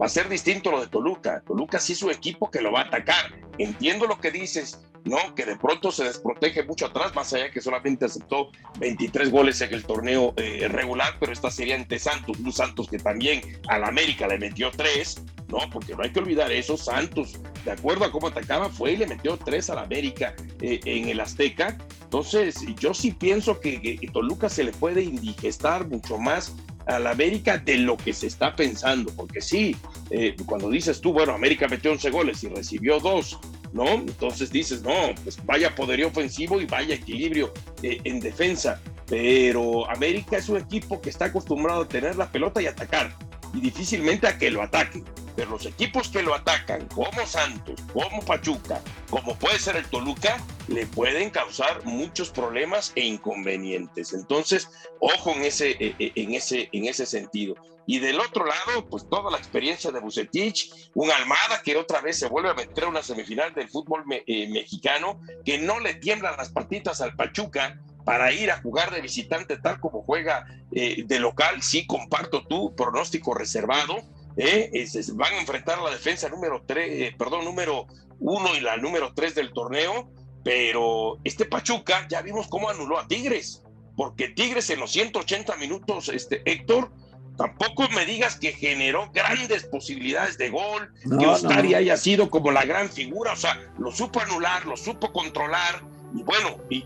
va 0.00 0.06
a 0.06 0.08
ser 0.08 0.28
distinto 0.28 0.70
lo 0.70 0.80
de 0.80 0.86
Toluca. 0.86 1.42
Toluca 1.46 1.78
sí 1.78 1.92
es 1.92 2.02
un 2.02 2.10
equipo 2.10 2.50
que 2.50 2.60
lo 2.60 2.72
va 2.72 2.80
a 2.80 2.84
atacar. 2.84 3.32
Entiendo 3.58 4.06
lo 4.06 4.18
que 4.18 4.30
dices, 4.30 4.80
¿no? 5.04 5.34
Que 5.34 5.44
de 5.44 5.56
pronto 5.56 5.92
se 5.92 6.04
desprotege 6.04 6.62
mucho 6.64 6.86
atrás, 6.86 7.14
más 7.14 7.32
allá 7.34 7.50
que 7.50 7.60
solamente 7.60 8.06
aceptó 8.06 8.50
23 8.78 9.30
goles 9.30 9.60
en 9.60 9.74
el 9.74 9.84
torneo 9.84 10.32
eh, 10.36 10.66
regular, 10.68 11.16
pero 11.20 11.32
esta 11.32 11.50
sería 11.50 11.74
ante 11.74 11.98
Santos, 11.98 12.38
un 12.38 12.52
Santos 12.52 12.88
que 12.88 12.98
también 12.98 13.42
al 13.68 13.84
América 13.84 14.26
le 14.26 14.38
metió 14.38 14.70
3, 14.70 15.22
¿no? 15.48 15.58
Porque 15.70 15.94
no 15.94 16.02
hay 16.02 16.12
que 16.12 16.20
olvidar 16.20 16.50
eso, 16.50 16.78
Santos, 16.78 17.38
de 17.64 17.72
acuerdo 17.72 18.06
a 18.06 18.12
cómo 18.12 18.28
atacaba, 18.28 18.70
fue 18.70 18.92
y 18.92 18.96
le 18.96 19.06
metió 19.06 19.36
3 19.36 19.70
al 19.70 19.78
América 19.78 20.34
eh, 20.60 20.80
en 20.84 21.08
el 21.08 21.20
Azteca. 21.20 21.76
Entonces, 22.02 22.64
yo 22.76 22.94
sí 22.94 23.12
pienso 23.12 23.60
que, 23.60 23.80
que 23.80 24.08
Toluca 24.08 24.48
se 24.48 24.64
le 24.64 24.72
puede 24.72 25.02
indigestar 25.02 25.86
mucho 25.86 26.18
más 26.18 26.54
al 26.86 27.06
América 27.06 27.58
de 27.58 27.78
lo 27.78 27.96
que 27.96 28.12
se 28.12 28.26
está 28.26 28.54
pensando, 28.54 29.12
porque 29.14 29.40
sí, 29.40 29.76
eh, 30.10 30.34
cuando 30.46 30.70
dices 30.70 31.00
tú, 31.00 31.12
bueno, 31.12 31.32
América 31.32 31.68
metió 31.68 31.92
11 31.92 32.10
goles 32.10 32.42
y 32.44 32.48
recibió 32.48 32.98
2, 33.00 33.38
¿no? 33.72 33.86
Entonces 33.88 34.50
dices, 34.50 34.82
no, 34.82 35.14
pues 35.22 35.38
vaya 35.44 35.74
poderío 35.74 36.08
ofensivo 36.08 36.60
y 36.60 36.66
vaya 36.66 36.94
equilibrio 36.94 37.52
eh, 37.82 38.00
en 38.04 38.20
defensa, 38.20 38.80
pero 39.06 39.88
América 39.90 40.36
es 40.36 40.48
un 40.48 40.58
equipo 40.58 41.00
que 41.00 41.10
está 41.10 41.26
acostumbrado 41.26 41.82
a 41.82 41.88
tener 41.88 42.16
la 42.16 42.30
pelota 42.30 42.62
y 42.62 42.66
atacar, 42.66 43.14
y 43.54 43.60
difícilmente 43.60 44.26
a 44.26 44.38
que 44.38 44.50
lo 44.50 44.62
ataquen. 44.62 45.04
Pero 45.36 45.50
los 45.50 45.66
equipos 45.66 46.08
que 46.08 46.22
lo 46.22 46.34
atacan, 46.34 46.86
como 46.88 47.26
Santos, 47.26 47.80
como 47.92 48.22
Pachuca, 48.22 48.82
como 49.08 49.36
puede 49.36 49.58
ser 49.58 49.76
el 49.76 49.86
Toluca, 49.86 50.38
le 50.68 50.86
pueden 50.86 51.30
causar 51.30 51.84
muchos 51.84 52.30
problemas 52.30 52.92
e 52.94 53.04
inconvenientes. 53.04 54.12
Entonces, 54.12 54.68
ojo 54.98 55.32
en 55.32 55.44
ese, 55.44 55.70
eh, 55.70 55.94
eh, 55.98 56.12
en 56.14 56.34
ese, 56.34 56.68
en 56.72 56.86
ese 56.86 57.06
sentido. 57.06 57.54
Y 57.86 57.98
del 57.98 58.20
otro 58.20 58.44
lado, 58.44 58.88
pues 58.88 59.08
toda 59.08 59.30
la 59.30 59.38
experiencia 59.38 59.90
de 59.90 60.00
Bucetich, 60.00 60.90
un 60.94 61.10
Almada 61.10 61.62
que 61.64 61.76
otra 61.76 62.00
vez 62.00 62.18
se 62.18 62.28
vuelve 62.28 62.50
a 62.50 62.54
meter 62.54 62.84
a 62.84 62.88
una 62.88 63.02
semifinal 63.02 63.52
del 63.52 63.68
fútbol 63.68 64.04
eh, 64.26 64.48
mexicano, 64.48 65.20
que 65.44 65.58
no 65.58 65.80
le 65.80 65.94
tiemblan 65.94 66.36
las 66.36 66.50
patitas 66.50 67.00
al 67.00 67.16
Pachuca, 67.16 67.80
para 68.10 68.32
ir 68.32 68.50
a 68.50 68.60
jugar 68.60 68.90
de 68.90 69.00
visitante 69.00 69.56
tal 69.58 69.78
como 69.78 70.02
juega 70.02 70.44
de 70.72 71.20
local, 71.20 71.62
sí 71.62 71.86
comparto 71.86 72.44
tu 72.44 72.74
pronóstico 72.74 73.34
reservado, 73.34 73.98
¿eh? 74.36 74.84
se 74.84 75.12
van 75.12 75.32
a 75.34 75.38
enfrentar 75.38 75.78
a 75.78 75.82
la 75.82 75.90
defensa 75.90 76.28
número 76.28 76.64
3, 76.66 76.88
eh, 76.90 77.14
perdón, 77.16 77.44
número 77.44 77.86
1 78.18 78.56
y 78.56 78.60
la 78.62 78.78
número 78.78 79.14
3 79.14 79.36
del 79.36 79.52
torneo, 79.52 80.10
pero 80.42 81.18
este 81.22 81.44
Pachuca 81.44 82.08
ya 82.08 82.20
vimos 82.20 82.48
cómo 82.48 82.68
anuló 82.68 82.98
a 82.98 83.06
Tigres, 83.06 83.62
porque 83.96 84.30
Tigres 84.30 84.68
en 84.70 84.80
los 84.80 84.90
180 84.90 85.54
minutos, 85.58 86.08
este 86.08 86.42
Héctor, 86.50 86.90
tampoco 87.38 87.88
me 87.94 88.06
digas 88.06 88.34
que 88.40 88.50
generó 88.50 89.08
grandes 89.12 89.62
posibilidades 89.66 90.36
de 90.36 90.50
gol, 90.50 90.92
que 91.16 91.26
Ostari 91.28 91.74
haya 91.74 91.96
sido 91.96 92.28
como 92.28 92.50
la 92.50 92.64
gran 92.64 92.88
figura, 92.88 93.34
o 93.34 93.36
sea, 93.36 93.56
lo 93.78 93.92
supo 93.92 94.18
anular, 94.18 94.66
lo 94.66 94.76
supo 94.76 95.12
controlar, 95.12 95.84
y 96.14 96.22
bueno, 96.22 96.56
y, 96.68 96.84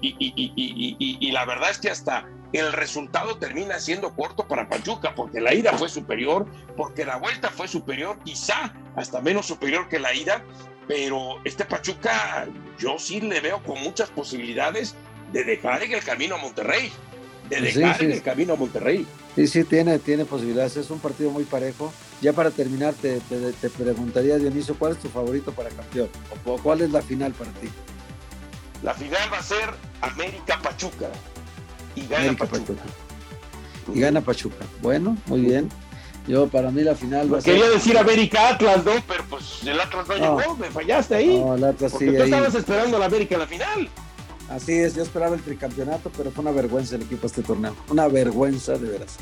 y 1.21 1.33
la 1.33 1.45
verdad 1.45 1.71
es 1.71 1.79
que 1.79 1.91
hasta 1.91 2.29
el 2.55 2.73
resultado 2.73 3.37
termina 3.37 3.81
siendo 3.81 4.15
corto 4.15 4.47
para 4.47 4.69
Pachuca, 4.69 5.15
porque 5.15 5.41
la 5.41 5.55
ida 5.55 5.77
fue 5.77 5.89
superior, 5.89 6.47
porque 6.77 7.05
la 7.05 7.17
vuelta 7.17 7.51
fue 7.51 7.67
superior, 7.67 8.17
quizá 8.25 8.73
hasta 8.95 9.21
menos 9.21 9.47
superior 9.47 9.89
que 9.89 9.99
la 9.99 10.15
ida, 10.15 10.45
pero 10.87 11.41
este 11.45 11.65
Pachuca 11.65 12.47
yo 12.79 12.97
sí 12.99 13.21
le 13.21 13.41
veo 13.41 13.63
con 13.65 13.81
muchas 13.83 14.09
posibilidades 14.11 14.95
de 15.33 15.43
dejar 15.43 15.83
en 15.83 15.93
el 15.93 16.05
camino 16.05 16.37
a 16.37 16.39
Monterrey, 16.39 16.93
de 17.49 17.61
dejar 17.61 18.03
en 18.05 18.13
el 18.13 18.23
camino 18.23 18.53
a 18.53 18.57
Monterrey. 18.57 19.05
Sí, 19.35 19.49
sí, 19.49 19.65
tiene, 19.65 19.99
tiene 19.99 20.25
posibilidades, 20.25 20.77
es 20.77 20.91
un 20.91 21.01
partido 21.01 21.31
muy 21.31 21.43
parejo. 21.43 21.93
Ya 22.21 22.33
para 22.33 22.53
terminar, 22.53 22.95
te, 22.95 23.19
te, 23.19 23.69
preguntaría, 23.69 24.37
Dionisio, 24.37 24.77
¿cuál 24.79 24.93
es 24.93 24.99
tu 24.99 25.09
favorito 25.09 25.53
para 25.53 25.71
campeón? 25.71 26.09
¿O 26.47 26.57
cuál 26.59 26.83
es 26.83 26.91
la 26.93 27.03
final 27.03 27.33
para 27.33 27.51
ti? 27.51 27.69
La 28.85 28.93
final 28.93 29.33
va 29.33 29.39
a 29.39 29.43
ser 29.43 29.71
América 30.03 30.61
Pachuca 30.63 31.09
y 31.97 32.07
gana 32.07 32.35
Pachuca. 32.37 32.83
Y 33.95 33.99
gana 33.99 34.21
Pachuca. 34.21 34.67
Bueno, 34.83 35.17
muy 35.25 35.41
bien. 35.41 35.71
Yo, 36.29 36.49
para 36.49 36.71
mí, 36.71 36.83
la 36.83 36.95
final 36.95 37.33
va 37.33 37.39
a 37.39 37.43
Quería 37.43 37.71
decir 37.71 37.97
América 37.97 38.51
Atlas, 38.51 38.85
¿no? 38.85 38.93
Pero 39.09 39.25
pues 39.31 39.63
el 39.65 39.81
Atlas 39.81 40.07
no, 40.07 40.15
llegó, 40.17 40.57
me 40.57 40.69
fallaste 40.69 41.15
ahí. 41.15 41.39
No, 41.39 41.55
el 41.55 41.65
Atlas 41.65 41.93
Porque 41.93 42.13
tú 42.13 42.23
estabas 42.25 42.55
esperando 42.55 42.99
a 42.99 43.01
la 43.01 43.07
América 43.07 43.37
en 43.37 43.41
la 43.41 43.47
final. 43.47 43.89
Así 44.51 44.73
es, 44.73 44.95
yo 44.95 45.03
esperaba 45.03 45.35
el 45.35 45.41
tricampeonato, 45.41 46.11
pero 46.15 46.31
fue 46.31 46.43
una 46.43 46.53
vergüenza 46.53 46.97
el 46.97 47.03
equipo 47.03 47.27
este 47.27 47.43
torneo. 47.43 47.75
Una 47.89 48.07
vergüenza, 48.09 48.77
de 48.77 48.87
veras. 48.87 49.17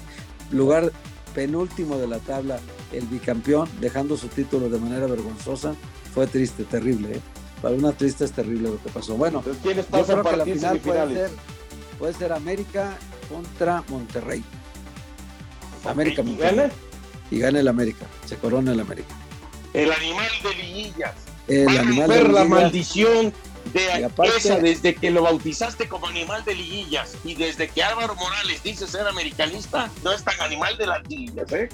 Lugar 0.51 0.91
penúltimo 1.37 1.99
de 1.99 2.09
la 2.09 2.19
tabla, 2.19 2.59
el 2.91 3.07
bicampeón, 3.07 3.69
dejando 3.81 4.17
su 4.17 4.27
título 4.27 4.69
de 4.69 4.81
manera 4.81 5.07
vergonzosa. 5.07 5.77
Fue 6.13 6.27
triste, 6.27 6.65
terrible, 6.65 7.13
¿eh? 7.13 7.21
Para 7.63 7.77
una 7.77 7.93
triste 7.93 8.25
es 8.25 8.33
terrible 8.33 8.71
lo 8.71 8.83
que 8.83 8.91
pasó. 8.91 9.15
Bueno, 9.15 9.43
yo 9.47 9.53
creo 9.53 9.87
que 9.87 10.37
la 10.37 10.45
final 10.45 10.79
puede 10.81 11.15
ser 11.15 11.31
puede 11.99 12.15
ser 12.15 12.33
América 12.33 12.99
contra 13.29 13.85
Monterrey. 13.87 14.43
América 15.85 16.23
¿Y 16.23 16.37
gana? 16.37 16.71
Y 17.31 17.39
gana 17.39 17.61
el 17.61 17.69
América, 17.69 18.07
se 18.27 18.37
corona 18.37 18.73
el 18.73 18.81
América. 18.81 19.15
El 19.73 19.93
animal 19.93 20.29
de 20.43 20.55
liguillas. 20.55 21.15
El 21.47 21.69
animal 21.69 22.09
de 22.09 22.17
liguillas. 22.17 22.35
la 22.35 22.45
maldición 22.45 23.33
de 23.73 24.11
esa 24.37 24.59
desde 24.59 24.95
que 24.97 25.13
lo 25.13 25.23
bautizaste 25.23 25.89
como 25.89 26.09
animal 26.09 26.45
de 26.45 26.57
liguillas 26.57 27.15
y 27.25 27.35
desde 27.35 27.69
que 27.69 27.83
Álvaro 27.83 28.17
Morales 28.17 28.63
dice 28.65 28.87
ser 28.89 29.07
americanista, 29.07 29.89
no 30.03 30.13
es 30.13 30.25
tan 30.25 30.41
animal 30.41 30.77
de 30.77 30.87
las 30.87 31.09
liguillas, 31.09 31.53
¿eh? 31.53 31.69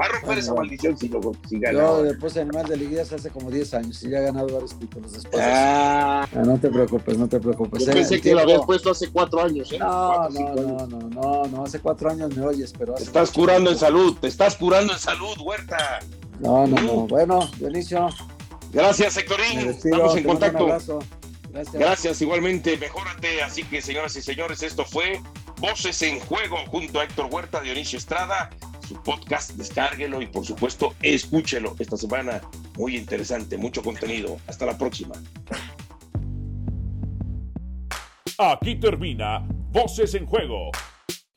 Va 0.00 0.06
a 0.06 0.08
romper 0.08 0.38
esa 0.38 0.54
maldición 0.54 0.96
si, 0.96 1.08
lo, 1.08 1.20
si 1.46 1.58
gana. 1.58 1.78
Yo 1.78 2.02
después 2.02 2.32
de 2.32 2.40
Animal 2.40 2.66
de 2.66 2.76
Liguillas 2.78 3.12
hace 3.12 3.28
como 3.28 3.50
10 3.50 3.74
años 3.74 4.02
y 4.02 4.08
ya 4.08 4.18
ha 4.18 4.22
ganado 4.22 4.46
varios 4.46 4.78
títulos 4.78 5.12
después. 5.12 5.42
Ah. 5.44 6.26
ah, 6.34 6.42
no 6.42 6.58
te 6.58 6.70
preocupes, 6.70 7.18
no 7.18 7.28
te 7.28 7.38
preocupes. 7.38 7.84
Yo 7.84 7.92
pensé 7.92 8.18
que 8.18 8.32
lo 8.32 8.40
habías 8.40 8.64
puesto 8.64 8.92
hace 8.92 9.10
4 9.10 9.42
años. 9.42 9.70
¿eh? 9.72 9.78
No, 9.78 10.28
no, 10.30 10.54
no, 10.54 10.86
no, 10.86 10.98
no, 11.10 11.44
no, 11.44 11.64
hace 11.64 11.80
4 11.80 12.10
años 12.12 12.34
me 12.34 12.46
oyes, 12.46 12.72
pero... 12.78 12.94
Te 12.94 13.02
estás 13.02 13.30
curando 13.30 13.70
en 13.70 13.76
salud, 13.76 14.16
te 14.18 14.28
estás 14.28 14.56
curando 14.56 14.94
en 14.94 14.98
salud, 14.98 15.36
Huerta. 15.38 15.98
No, 16.38 16.66
no, 16.66 16.80
no. 16.80 17.06
Bueno, 17.06 17.50
Dionisio. 17.58 18.08
Gracias, 18.72 19.12
Sectorín. 19.12 19.58
Estamos 19.68 20.16
en 20.16 20.24
contacto. 20.24 20.66
Gracias. 20.66 21.74
Gracias, 21.74 22.22
igualmente. 22.22 22.78
Mejórate. 22.78 23.42
Así 23.42 23.64
que, 23.64 23.82
señoras 23.82 24.16
y 24.16 24.22
señores, 24.22 24.62
esto 24.62 24.86
fue 24.86 25.20
Voces 25.58 26.00
en 26.00 26.20
Juego 26.20 26.56
junto 26.68 27.00
a 27.00 27.04
Héctor 27.04 27.28
Huerta, 27.30 27.60
Dionisio 27.60 27.98
Estrada 27.98 28.48
su 28.90 29.00
podcast, 29.04 29.52
descárguelo 29.52 30.20
y 30.20 30.26
por 30.26 30.44
supuesto 30.44 30.94
escúchelo 31.00 31.76
esta 31.78 31.96
semana. 31.96 32.40
Muy 32.76 32.96
interesante, 32.96 33.56
mucho 33.56 33.82
contenido. 33.82 34.38
Hasta 34.48 34.66
la 34.66 34.76
próxima. 34.76 35.14
Aquí 38.36 38.74
termina 38.80 39.46
Voces 39.70 40.14
en 40.14 40.26
Juego. 40.26 40.72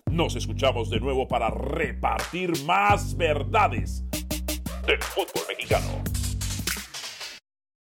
Nos 0.10 0.36
escuchamos 0.36 0.90
de 0.90 1.00
nuevo 1.00 1.28
para 1.28 1.52
repartir 1.52 2.52
más 2.66 3.16
verdades 3.16 4.04
del 4.88 5.02
fútbol 5.04 5.44
mexicano. 5.48 6.13